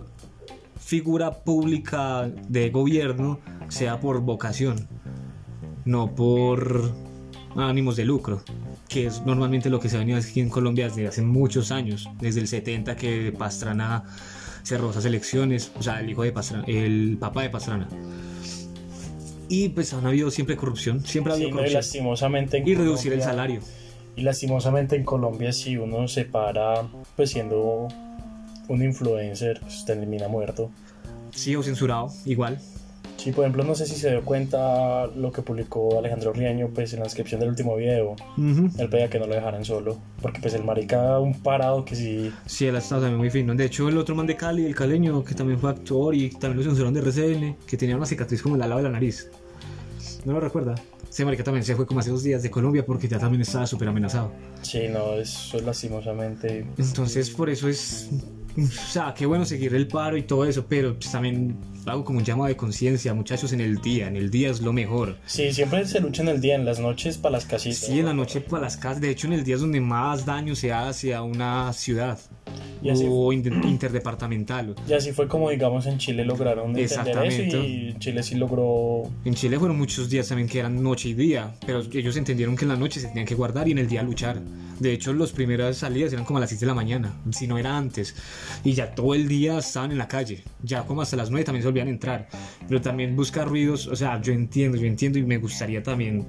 figura 0.84 1.30
pública 1.44 2.30
de 2.48 2.70
gobierno 2.70 3.40
sea 3.68 4.00
por 4.00 4.20
vocación, 4.20 4.86
no 5.84 6.14
por 6.14 6.92
ánimos 7.56 7.96
de 7.96 8.04
lucro, 8.04 8.42
que 8.88 9.06
es 9.06 9.22
normalmente 9.24 9.70
lo 9.70 9.80
que 9.80 9.88
se 9.88 9.96
ha 9.96 10.00
venido 10.00 10.18
aquí 10.18 10.40
en 10.40 10.50
Colombia 10.50 10.88
desde 10.88 11.06
hace 11.06 11.22
muchos 11.22 11.70
años, 11.70 12.08
desde 12.20 12.40
el 12.40 12.48
70 12.48 12.96
que 12.96 13.32
Pastrana 13.36 14.04
cerró 14.62 14.90
esas 14.90 15.04
elecciones, 15.06 15.72
o 15.78 15.82
sea, 15.82 16.00
el 16.00 16.10
hijo 16.10 16.22
de 16.22 16.32
Pastrana, 16.32 16.64
el 16.66 17.16
papá 17.18 17.42
de 17.42 17.50
Pastrana. 17.50 17.88
Y 19.48 19.70
pues 19.70 19.92
han 19.94 20.06
habido 20.06 20.30
siempre 20.30 20.56
corrupción, 20.56 21.00
siempre 21.04 21.32
ha 21.32 21.36
Sí, 21.36 21.42
habido 21.42 21.48
y 21.48 21.52
corrupción. 21.52 21.78
lastimosamente 21.80 22.56
en 22.58 22.68
Y 22.68 22.74
reducir 22.74 23.12
el 23.12 23.22
salario. 23.22 23.60
Y 24.16 24.22
lastimosamente 24.22 24.96
en 24.96 25.04
Colombia 25.04 25.52
si 25.52 25.76
uno 25.76 26.08
se 26.08 26.24
para 26.24 26.82
pues 27.16 27.30
siendo 27.30 27.88
un 28.68 28.82
influencer, 28.82 29.60
pues 29.60 29.84
termina 29.84 30.28
muerto. 30.28 30.70
Sí, 31.30 31.56
o 31.56 31.62
censurado, 31.62 32.08
igual. 32.24 32.60
Sí, 33.16 33.32
por 33.32 33.44
ejemplo, 33.44 33.64
no 33.64 33.74
sé 33.74 33.86
si 33.86 33.94
se 33.94 34.10
dio 34.10 34.22
cuenta 34.22 35.06
lo 35.06 35.32
que 35.32 35.40
publicó 35.40 35.98
Alejandro 35.98 36.32
Riaño 36.32 36.68
pues 36.74 36.92
en 36.92 36.98
la 36.98 37.04
descripción 37.04 37.40
del 37.40 37.50
último 37.50 37.76
video. 37.76 38.16
Ujú. 38.36 38.70
Él 38.76 38.88
pedía 38.90 39.08
que 39.08 39.18
no 39.18 39.26
lo 39.26 39.34
dejaran 39.34 39.64
solo, 39.64 39.96
porque 40.20 40.40
pues 40.40 40.52
el 40.54 40.64
marica 40.64 41.18
un 41.20 41.40
parado 41.40 41.84
que 41.84 41.96
sí... 41.96 42.30
Sí, 42.44 42.66
él 42.66 42.76
ha 42.76 42.80
estado 42.80 43.02
también 43.02 43.18
muy 43.18 43.30
fino. 43.30 43.54
De 43.54 43.64
hecho, 43.64 43.88
el 43.88 43.96
otro 43.96 44.14
man 44.14 44.26
de 44.26 44.36
Cali, 44.36 44.66
el 44.66 44.74
caleño, 44.74 45.24
que 45.24 45.34
también 45.34 45.58
fue 45.58 45.70
actor 45.70 46.14
y 46.14 46.30
también 46.30 46.58
lo 46.58 46.62
censuraron 46.64 46.92
de 46.92 47.00
RCN, 47.00 47.56
que 47.66 47.76
tenía 47.76 47.96
una 47.96 48.06
cicatriz 48.06 48.42
como 48.42 48.56
en 48.56 48.60
la 48.60 48.66
lado 48.66 48.82
de 48.82 48.88
la 48.88 48.92
nariz. 48.92 49.30
¿No 50.24 50.32
lo 50.34 50.40
recuerda? 50.40 50.74
Ese 51.08 51.24
marica 51.24 51.44
también 51.44 51.64
se 51.64 51.76
fue 51.76 51.86
como 51.86 52.00
hace 52.00 52.10
dos 52.10 52.24
días 52.24 52.42
de 52.42 52.50
Colombia 52.50 52.84
porque 52.84 53.06
ya 53.08 53.18
también 53.18 53.40
estaba 53.40 53.66
súper 53.66 53.88
amenazado. 53.88 54.32
Sí, 54.62 54.88
no, 54.88 55.14
eso 55.14 55.56
es 55.56 55.64
lastimosamente... 55.64 56.66
Entonces, 56.76 57.30
por 57.30 57.48
eso 57.48 57.68
es. 57.68 58.10
O 58.56 58.66
sea, 58.66 59.14
qué 59.14 59.26
bueno 59.26 59.44
seguir 59.44 59.74
el 59.74 59.88
paro 59.88 60.16
y 60.16 60.22
todo 60.22 60.44
eso, 60.44 60.64
pero 60.68 60.94
pues, 60.94 61.10
también 61.10 61.56
hago 61.86 62.04
como 62.04 62.18
un 62.18 62.24
llamado 62.24 62.48
de 62.48 62.56
conciencia, 62.56 63.12
muchachos, 63.14 63.52
en 63.52 63.60
el 63.60 63.80
día. 63.80 64.08
En 64.08 64.16
el 64.16 64.30
día 64.30 64.50
es 64.50 64.60
lo 64.60 64.72
mejor. 64.72 65.16
Sí, 65.26 65.52
siempre 65.52 65.86
se 65.86 66.00
lucha 66.00 66.22
en 66.22 66.28
el 66.28 66.40
día, 66.40 66.54
en 66.54 66.64
las 66.64 66.78
noches 66.80 67.18
para 67.18 67.32
las 67.32 67.44
casitas. 67.46 67.78
Sí, 67.78 67.98
en 67.98 68.06
la 68.06 68.14
noche 68.14 68.40
para 68.40 68.62
las 68.64 68.76
casas. 68.76 69.00
De 69.00 69.10
hecho, 69.10 69.26
en 69.26 69.34
el 69.34 69.44
día 69.44 69.54
es 69.56 69.60
donde 69.60 69.80
más 69.80 70.24
daño 70.26 70.54
se 70.54 70.72
hace 70.72 71.14
a 71.14 71.22
una 71.22 71.72
ciudad 71.72 72.18
Y 72.82 72.90
así- 72.90 73.06
o 73.08 73.32
in- 73.32 73.44
interdepartamental. 73.64 74.74
Y 74.88 74.92
así 74.92 75.12
fue 75.12 75.28
como, 75.28 75.50
digamos, 75.50 75.86
en 75.86 75.98
Chile 75.98 76.24
lograron 76.24 76.76
entender 76.76 77.24
eso 77.24 77.56
y 77.64 77.94
Chile 77.98 78.22
sí 78.22 78.34
logró... 78.34 79.10
En 79.24 79.34
Chile 79.34 79.58
fueron 79.58 79.78
muchos 79.78 80.08
días 80.10 80.28
también 80.28 80.48
que 80.48 80.58
eran 80.58 80.82
noche 80.82 81.08
y 81.10 81.14
día, 81.14 81.54
pero 81.66 81.80
ellos 81.92 82.16
entendieron 82.16 82.56
que 82.56 82.64
en 82.64 82.68
la 82.70 82.76
noche 82.76 83.00
se 83.00 83.08
tenían 83.08 83.26
que 83.26 83.34
guardar 83.34 83.68
y 83.68 83.72
en 83.72 83.78
el 83.78 83.88
día 83.88 84.02
luchar. 84.02 84.40
De 84.78 84.92
hecho, 84.92 85.12
las 85.12 85.30
primeras 85.30 85.76
salidas 85.78 86.12
eran 86.12 86.24
como 86.24 86.38
a 86.38 86.40
las 86.40 86.50
6 86.50 86.60
de 86.60 86.66
la 86.66 86.74
mañana, 86.74 87.14
si 87.30 87.46
no 87.46 87.58
era 87.58 87.76
antes. 87.76 88.14
Y 88.64 88.72
ya 88.72 88.92
todo 88.94 89.14
el 89.14 89.28
día 89.28 89.58
estaban 89.58 89.92
en 89.92 89.98
la 89.98 90.08
calle. 90.08 90.42
Ya 90.64 90.82
como 90.82 91.00
hasta 91.02 91.16
las 91.16 91.30
9 91.30 91.44
también 91.44 91.62
se 91.62 91.68
volvían 91.74 91.88
a 91.88 91.90
entrar. 91.90 92.28
Pero 92.68 92.80
también 92.80 93.16
buscar 93.16 93.48
ruidos, 93.48 93.88
o 93.88 93.96
sea, 93.96 94.20
yo 94.20 94.32
entiendo, 94.32 94.78
yo 94.78 94.86
entiendo 94.86 95.18
y 95.18 95.24
me 95.24 95.38
gustaría 95.38 95.82
también 95.82 96.24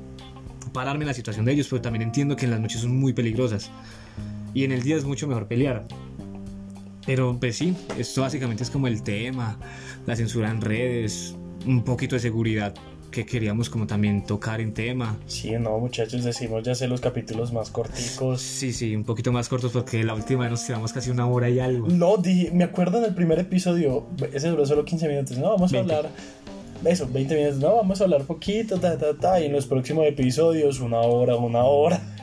pararme 0.73 1.03
en 1.03 1.07
la 1.07 1.13
situación 1.13 1.45
de 1.45 1.53
ellos, 1.53 1.67
pero 1.69 1.81
también 1.81 2.01
entiendo 2.01 2.35
que 2.35 2.45
en 2.45 2.51
las 2.51 2.59
noches 2.59 2.81
son 2.81 2.97
muy 2.97 3.13
peligrosas. 3.13 3.69
Y 4.53 4.63
en 4.63 4.71
el 4.71 4.81
día 4.81 4.95
es 4.95 5.05
mucho 5.05 5.27
mejor 5.27 5.47
pelear. 5.47 5.87
Pero 7.05 7.37
pues 7.39 7.57
sí, 7.57 7.75
esto 7.99 8.21
básicamente 8.21 8.63
es 8.63 8.71
como 8.71 8.87
el 8.87 9.03
tema, 9.03 9.59
la 10.07 10.15
censura 10.15 10.49
en 10.49 10.61
redes, 10.61 11.35
un 11.67 11.83
poquito 11.83 12.15
de 12.15 12.19
seguridad 12.19 12.73
que 13.11 13.25
queríamos 13.25 13.69
como 13.69 13.87
también 13.87 14.25
tocar 14.25 14.61
en 14.61 14.73
tema. 14.73 15.17
Sí, 15.27 15.51
no, 15.59 15.77
muchachos, 15.79 16.23
decimos 16.23 16.63
ya 16.63 16.75
sé 16.75 16.87
los 16.87 17.01
capítulos 17.01 17.53
más 17.53 17.69
corticos. 17.69 18.41
Sí, 18.41 18.73
sí, 18.73 18.95
un 18.95 19.03
poquito 19.03 19.31
más 19.31 19.47
cortos 19.49 19.71
porque 19.71 20.03
la 20.03 20.13
última 20.13 20.41
vez 20.43 20.51
nos 20.51 20.65
tiramos 20.65 20.91
casi 20.93 21.09
una 21.09 21.27
hora 21.27 21.49
y 21.49 21.59
algo. 21.59 21.87
No, 21.87 22.17
dije, 22.17 22.51
me 22.51 22.63
acuerdo 22.63 22.97
en 22.99 23.05
el 23.05 23.15
primer 23.15 23.39
episodio, 23.39 24.05
ese 24.33 24.49
duró 24.49 24.65
solo 24.65 24.85
15 24.85 25.07
minutos, 25.07 25.37
no, 25.37 25.49
vamos 25.49 25.71
a 25.73 25.77
20. 25.77 25.95
hablar, 25.95 26.11
eso, 26.83 27.07
20 27.11 27.35
minutos, 27.35 27.59
no, 27.59 27.75
vamos 27.77 28.01
a 28.01 28.03
hablar 28.03 28.23
poquito, 28.23 28.77
ta, 28.79 28.97
ta, 28.97 29.13
ta, 29.13 29.39
y 29.39 29.45
en 29.45 29.53
los 29.53 29.65
próximos 29.65 30.05
episodios, 30.05 30.79
una 30.79 30.99
hora, 30.99 31.35
una 31.35 31.63
hora. 31.63 32.14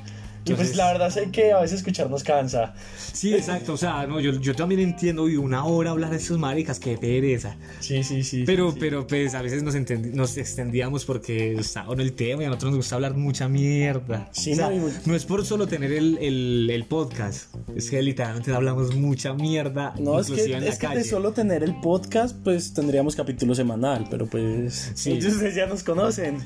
Y 0.45 0.55
pues 0.55 0.71
Entonces- 0.71 0.77
la 0.77 0.93
verdad 0.93 1.11
sé 1.11 1.31
que 1.31 1.53
a 1.53 1.61
veces 1.61 1.79
escucharnos 1.79 2.25
cansa. 2.25 2.75
Sí, 3.13 3.33
exacto, 3.35 3.75
o 3.75 3.77
sea, 3.77 4.07
no, 4.07 4.19
yo, 4.19 4.33
yo 4.41 4.55
también 4.55 4.81
entiendo, 4.81 5.23
uy, 5.23 5.37
una 5.37 5.65
hora 5.65 5.91
hablar 5.91 6.11
de 6.11 6.17
esos 6.17 6.39
maricas, 6.39 6.81
qué 6.81 6.99
pereza. 6.99 7.57
Sí, 7.81 8.03
sí, 8.03 8.23
sí. 8.25 8.43
Pero, 8.45 8.73
sí. 8.73 8.77
pero 8.81 9.07
pues 9.07 9.35
a 9.35 9.43
veces 9.43 9.63
nos, 9.63 9.75
nos 10.15 10.37
extendíamos 10.37 11.05
porque 11.05 11.55
estaba 11.55 11.87
bueno 11.89 12.03
el 12.03 12.13
tema 12.15 12.43
y 12.43 12.47
a 12.47 12.49
nosotros 12.49 12.73
nos 12.73 12.79
gusta 12.79 12.97
hablar 12.97 13.15
mucha 13.15 13.49
mierda. 13.49 14.29
Sí, 14.33 14.53
O 14.53 14.57
sea, 14.57 14.71
no, 14.71 14.77
y 14.89 14.93
no 15.07 15.15
es 15.15 15.25
por 15.25 15.45
solo 15.47 15.67
tener 15.69 15.93
el, 15.93 16.19
el, 16.19 16.69
el 16.71 16.85
podcast, 16.87 17.55
es 17.77 17.89
que 17.91 18.03
literalmente 18.03 18.53
hablamos 18.53 18.95
mucha 18.97 19.35
mierda, 19.35 19.95
No, 20.01 20.19
es 20.19 20.29
que, 20.31 20.43
en 20.45 20.51
la 20.65 20.67
es 20.67 20.79
que 20.79 20.87
calle. 20.87 20.99
de 20.99 21.05
solo 21.05 21.33
tener 21.33 21.63
el 21.63 21.79
podcast, 21.81 22.37
pues 22.43 22.73
tendríamos 22.75 23.15
capítulo 23.15 23.55
semanal, 23.55 24.07
pero 24.11 24.27
pues... 24.27 24.91
Sí. 24.95 25.13
ustedes 25.19 25.55
ya 25.55 25.67
nos 25.67 25.83
conocen. 25.85 26.39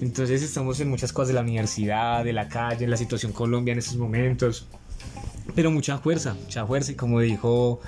Entonces 0.00 0.42
estamos 0.42 0.78
en 0.80 0.90
muchas 0.90 1.12
cosas 1.12 1.28
de 1.28 1.34
la 1.34 1.40
universidad, 1.40 2.24
de 2.24 2.32
la 2.32 2.48
calle, 2.48 2.84
en 2.84 2.90
la 2.90 2.96
situación 2.96 3.32
Colombia 3.32 3.72
en 3.72 3.78
estos 3.78 3.96
momentos. 3.96 4.66
Pero 5.54 5.70
mucha 5.70 5.98
fuerza, 5.98 6.34
mucha 6.34 6.66
fuerza. 6.66 6.92
Y 6.92 6.94
como 6.96 7.20
dijo 7.20 7.80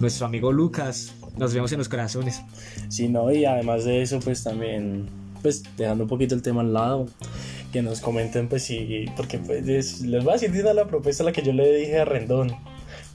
nuestro 0.00 0.26
amigo 0.26 0.52
Lucas, 0.52 1.14
nos 1.36 1.54
vemos 1.54 1.70
en 1.72 1.78
los 1.78 1.88
corazones. 1.88 2.40
Sí, 2.88 3.08
no, 3.08 3.30
y 3.32 3.44
además 3.44 3.84
de 3.84 4.02
eso, 4.02 4.18
pues 4.20 4.42
también, 4.42 5.06
pues 5.42 5.62
dejando 5.76 6.04
un 6.04 6.08
poquito 6.10 6.34
el 6.34 6.42
tema 6.42 6.62
al 6.62 6.72
lado, 6.72 7.06
que 7.72 7.82
nos 7.82 8.00
comenten, 8.00 8.48
pues 8.48 8.64
sí, 8.64 9.06
porque 9.16 9.38
pues 9.38 9.66
es- 9.68 10.00
les 10.00 10.24
voy 10.24 10.34
a 10.34 10.36
decir 10.38 10.64
la 10.64 10.86
propuesta 10.86 11.22
a 11.22 11.26
la 11.26 11.32
que 11.32 11.42
yo 11.42 11.52
le 11.52 11.76
dije 11.76 11.98
a 12.00 12.04
Rendón, 12.04 12.52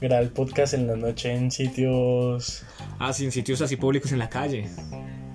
grabar 0.00 0.22
el 0.22 0.30
podcast 0.30 0.74
en 0.74 0.86
la 0.86 0.96
noche 0.96 1.32
en 1.34 1.50
sitios, 1.50 2.62
Ah, 2.98 3.12
sí, 3.12 3.24
en 3.24 3.32
sitios 3.32 3.60
así 3.60 3.76
públicos 3.76 4.12
en 4.12 4.18
la 4.20 4.28
calle. 4.28 4.68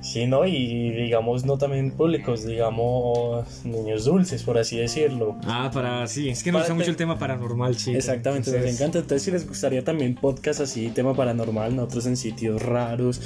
Sí, 0.01 0.25
¿no? 0.27 0.45
Y 0.45 0.91
digamos, 0.91 1.45
no 1.45 1.57
también 1.57 1.91
públicos, 1.91 2.45
digamos, 2.45 3.45
niños 3.65 4.05
dulces, 4.05 4.43
por 4.43 4.57
así 4.57 4.77
decirlo. 4.77 5.35
Ah, 5.45 5.69
para, 5.73 6.07
sí, 6.07 6.29
es 6.29 6.43
que 6.43 6.51
nos 6.51 6.61
gusta 6.61 6.73
mucho 6.73 6.89
el 6.89 6.95
tema 6.95 7.17
paranormal, 7.17 7.75
chicos. 7.75 7.95
Exactamente, 7.95 8.51
nos 8.51 8.65
encanta. 8.73 8.99
Entonces, 8.99 9.23
si 9.23 9.31
les 9.31 9.47
gustaría 9.47 9.83
también 9.83 10.15
podcast 10.15 10.61
así, 10.61 10.89
tema 10.89 11.13
paranormal, 11.15 11.75
nosotros 11.75 12.05
en 12.07 12.17
sitios 12.17 12.61
raros. 12.61 13.21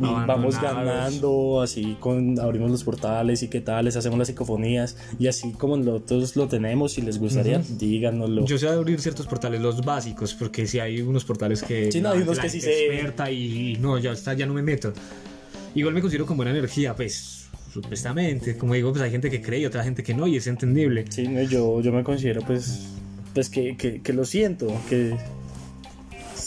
Y 0.00 0.02
vamos 0.02 0.54
Abandonados. 0.54 0.62
ganando, 0.62 1.60
así 1.60 1.96
con 1.98 2.38
abrimos 2.38 2.70
los 2.70 2.84
portales 2.84 3.42
y 3.42 3.48
qué 3.48 3.60
tal, 3.60 3.84
les 3.84 3.96
hacemos 3.96 4.16
las 4.16 4.28
psicofonías. 4.28 4.96
Y 5.18 5.26
así 5.26 5.50
como 5.54 5.76
nosotros 5.76 6.36
lo 6.36 6.46
tenemos, 6.46 6.92
si 6.92 7.02
les 7.02 7.18
gustaría, 7.18 7.60
díganoslo. 7.68 8.44
Yo 8.44 8.58
sé 8.58 8.68
abrir 8.68 9.00
ciertos 9.00 9.26
portales, 9.26 9.60
los 9.60 9.84
básicos, 9.84 10.34
porque 10.34 10.68
si 10.68 10.78
hay 10.78 11.00
unos 11.02 11.24
portales 11.24 11.64
que. 11.64 11.90
Sí, 11.90 12.00
no, 12.00 12.10
hay 12.12 12.22
unos 12.22 12.38
que 12.38 12.48
sí 12.48 12.60
se- 12.60 13.12
y, 13.32 13.72
y 13.72 13.76
no, 13.80 13.98
ya 13.98 14.12
está, 14.12 14.34
ya 14.34 14.46
no 14.46 14.54
me 14.54 14.62
meto. 14.62 14.92
Igual 15.74 15.94
me 15.94 16.00
considero 16.00 16.26
con 16.26 16.36
buena 16.36 16.50
energía, 16.52 16.94
pues, 16.94 17.48
supuestamente. 17.72 18.56
Como 18.56 18.74
digo, 18.74 18.90
pues 18.90 19.02
hay 19.02 19.10
gente 19.10 19.30
que 19.30 19.42
cree 19.42 19.60
y 19.60 19.66
otra 19.66 19.84
gente 19.84 20.02
que 20.02 20.14
no, 20.14 20.26
y 20.26 20.36
es 20.36 20.46
entendible. 20.46 21.04
Sí, 21.08 21.28
no, 21.28 21.42
yo, 21.42 21.80
yo 21.80 21.92
me 21.92 22.02
considero 22.02 22.42
pues, 22.42 22.88
pues 23.34 23.48
que, 23.50 23.76
que, 23.76 24.00
que 24.00 24.12
lo 24.12 24.24
siento, 24.24 24.68
que, 24.88 25.16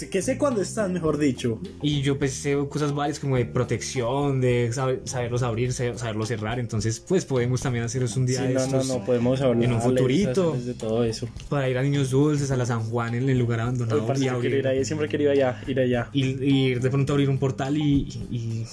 que 0.09 0.21
sé 0.21 0.37
cuándo 0.37 0.61
están, 0.61 0.93
mejor 0.93 1.17
dicho. 1.17 1.59
Y 1.81 2.01
yo 2.01 2.17
pues 2.17 2.33
sé 2.33 2.57
cosas 2.69 2.93
varias 2.93 3.19
como 3.19 3.35
de 3.37 3.45
protección, 3.45 4.41
de 4.41 4.71
saber- 4.73 5.01
saberlos 5.05 5.43
abrir, 5.43 5.73
saber- 5.73 5.97
saberlos 5.97 6.27
cerrar. 6.29 6.59
Entonces, 6.59 6.99
pues 6.99 7.25
podemos 7.25 7.61
también 7.61 7.83
haceros 7.85 8.15
un 8.17 8.25
día 8.25 8.39
Sí, 8.41 8.47
de 8.47 8.53
no, 8.53 8.59
no, 8.59 8.65
estos 8.65 8.87
no, 8.87 9.05
podemos 9.05 9.41
hablar 9.41 9.63
en 9.63 9.73
un 9.73 9.81
futurito. 9.81 10.53
de 10.57 10.73
todo 10.73 11.03
eso. 11.03 11.27
para 11.49 11.69
ir 11.69 11.77
a 11.77 11.81
Niños 11.83 12.09
Dulces, 12.11 12.51
a 12.51 12.57
la 12.57 12.65
San 12.65 12.81
Juan, 12.81 13.13
en 13.15 13.29
el 13.29 13.37
lugar 13.37 13.59
abandonado. 13.61 14.05
Parce, 14.07 14.25
y, 14.25 14.27
abrir- 14.27 14.53
ir 14.59 14.67
ahí, 14.67 14.85
siempre 14.85 15.07
he 15.07 15.09
querido 15.09 15.31
allá, 15.31 15.61
ir 15.67 15.79
allá. 15.79 16.09
y, 16.13 16.25
y 16.43 16.65
ir 16.67 16.81
de 16.81 16.89
pronto 16.89 17.13
abrir 17.13 17.29
un 17.29 17.37
portal 17.37 17.77
y, 17.77 18.07
y- 18.31 18.65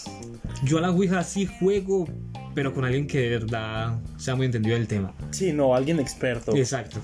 yo 0.65 0.79
a 0.79 0.81
la 0.81 0.91
Ouija 0.91 1.23
sí 1.25 1.47
juego, 1.59 2.09
pero 2.55 2.75
con 2.75 2.85
alguien 2.85 3.07
que 3.07 3.21
de 3.21 3.29
verdad 3.31 3.99
sea 4.17 4.35
muy 4.35 4.47
entendido 4.47 4.77
del 4.77 4.87
tema. 4.89 5.15
Sí, 5.31 5.53
no, 5.53 5.75
alguien 5.75 6.01
experto. 6.01 6.55
Exacto. 6.57 6.99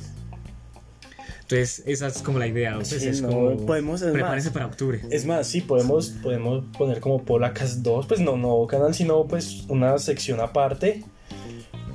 Entonces, 1.54 1.82
esa 1.86 2.06
es 2.08 2.22
como 2.22 2.38
la 2.38 2.46
idea. 2.46 2.74
Pues 2.74 2.88
Sí, 2.88 3.08
es 3.08 3.22
no, 3.22 3.28
como, 3.28 3.56
podemos- 3.66 4.02
es 4.02 4.12
prepárense 4.12 4.48
más. 4.48 4.54
para 4.54 4.66
octubre. 4.66 5.00
Es 5.10 5.24
más, 5.26 5.46
sí, 5.46 5.60
podemos, 5.60 6.08
podemos 6.22 6.64
poner 6.76 7.00
como 7.00 7.22
Polacas 7.22 7.82
2, 7.82 8.06
pues 8.06 8.20
no, 8.20 8.36
no 8.36 8.66
canal, 8.66 8.94
sino 8.94 9.24
pues 9.26 9.64
una 9.68 9.98
sección 9.98 10.40
aparte 10.40 11.04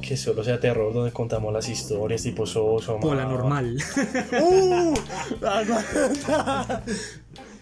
que 0.02 0.15
solo 0.15 0.43
sea 0.45 0.60
terror, 0.60 0.93
donde 0.93 1.12
contamos 1.12 1.52
las 1.54 1.67
historias 1.67 2.24
tipo 2.24 2.45
Soso, 2.45 2.98
Pola 3.02 3.26
normal. 3.26 3.78
¡Uh! 4.41 4.93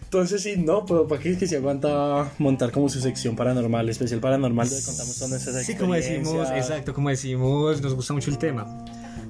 Entonces 0.04 0.42
sí, 0.42 0.56
no, 0.58 0.86
pero 0.86 1.06
para 1.08 1.22
qué 1.22 1.38
que 1.38 1.48
se 1.48 1.58
aguanta 1.58 2.32
montar 2.38 2.72
como 2.72 2.88
su 2.88 3.02
sección 3.02 3.36
paranormal, 3.36 3.90
especial 3.90 4.22
paranormal, 4.22 4.70
donde 4.70 4.86
contamos 4.86 5.16
todas 5.16 5.32
nuestras 5.32 5.66
Sí, 5.66 5.76
como 5.76 5.96
decimos, 5.96 6.50
exacto, 6.52 6.94
como 6.94 7.10
decimos, 7.10 7.82
nos 7.82 7.94
gusta 7.94 8.14
mucho 8.14 8.30
el 8.32 8.38
tema. 8.38 8.86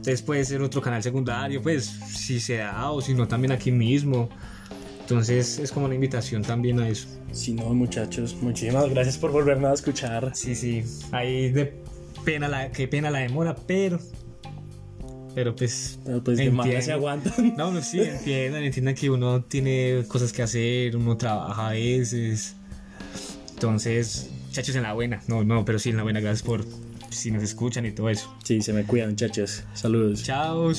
Entonces 0.08 0.26
puede 0.26 0.46
ser 0.46 0.62
otro 0.62 0.82
canal 0.82 1.04
secundario, 1.04 1.62
pues 1.62 1.84
si 2.08 2.39
se 2.39 2.60
da 2.60 2.91
o 2.91 3.02
si 3.02 3.13
no 3.13 3.28
también 3.28 3.52
aquí 3.52 3.74
mismo. 3.74 4.30
Entonces 5.02 5.60
es 5.60 5.70
como 5.70 5.86
una 5.86 5.96
invitación 5.96 6.43
también 6.43 6.80
a 6.80 6.88
eso. 6.88 7.10
Si 7.34 7.52
no, 7.52 7.74
muchachos, 7.74 8.34
muchísimas 8.41 8.89
gracias 8.89 9.17
por 9.17 9.34
volverme 9.34 9.67
a 9.67 9.74
escuchar. 9.74 10.32
Sí, 10.34 10.56
sí, 10.56 10.82
ahí 11.12 11.52
de 11.52 11.74
pena 12.24 12.48
la, 12.48 12.72
qué 12.72 12.88
pena 12.88 13.12
la 13.12 13.20
demora, 13.20 13.54
pero, 13.54 14.00
pero 15.36 15.54
pues, 15.54 16.00
Pero 16.06 16.24
pues 16.24 16.38
de 16.38 16.82
se 16.82 16.93
aguantan. 16.93 17.58
no, 17.58 17.74
no, 17.74 17.82
sí, 17.82 18.00
entiendan, 18.00 18.63
entiendan 18.63 18.96
que 18.96 19.10
uno 19.10 19.43
tiene 19.43 20.06
cosas 20.08 20.32
que 20.32 20.41
hacer, 20.41 20.96
uno 20.96 21.17
trabaja 21.17 21.67
a 21.67 21.72
veces, 21.74 22.56
entonces, 23.50 24.30
muchachos 24.46 24.74
en 24.78 24.84
la 24.84 24.93
buena, 24.93 25.22
no, 25.28 25.43
no, 25.43 25.65
pero 25.65 25.80
sí 25.80 25.89
en 25.89 25.98
la 25.98 26.04
buena, 26.04 26.22
gracias 26.22 26.43
por 26.43 26.63
si 27.10 27.32
nos 27.32 27.43
escuchan 27.43 27.86
y 27.86 27.91
todo 27.91 28.10
eso. 28.10 28.36
Sí, 28.43 28.62
se 28.62 28.74
me 28.74 28.84
cuidan, 28.84 29.12
muchachos. 29.12 29.63
Saludos. 29.74 30.24
Chao. 30.24 30.72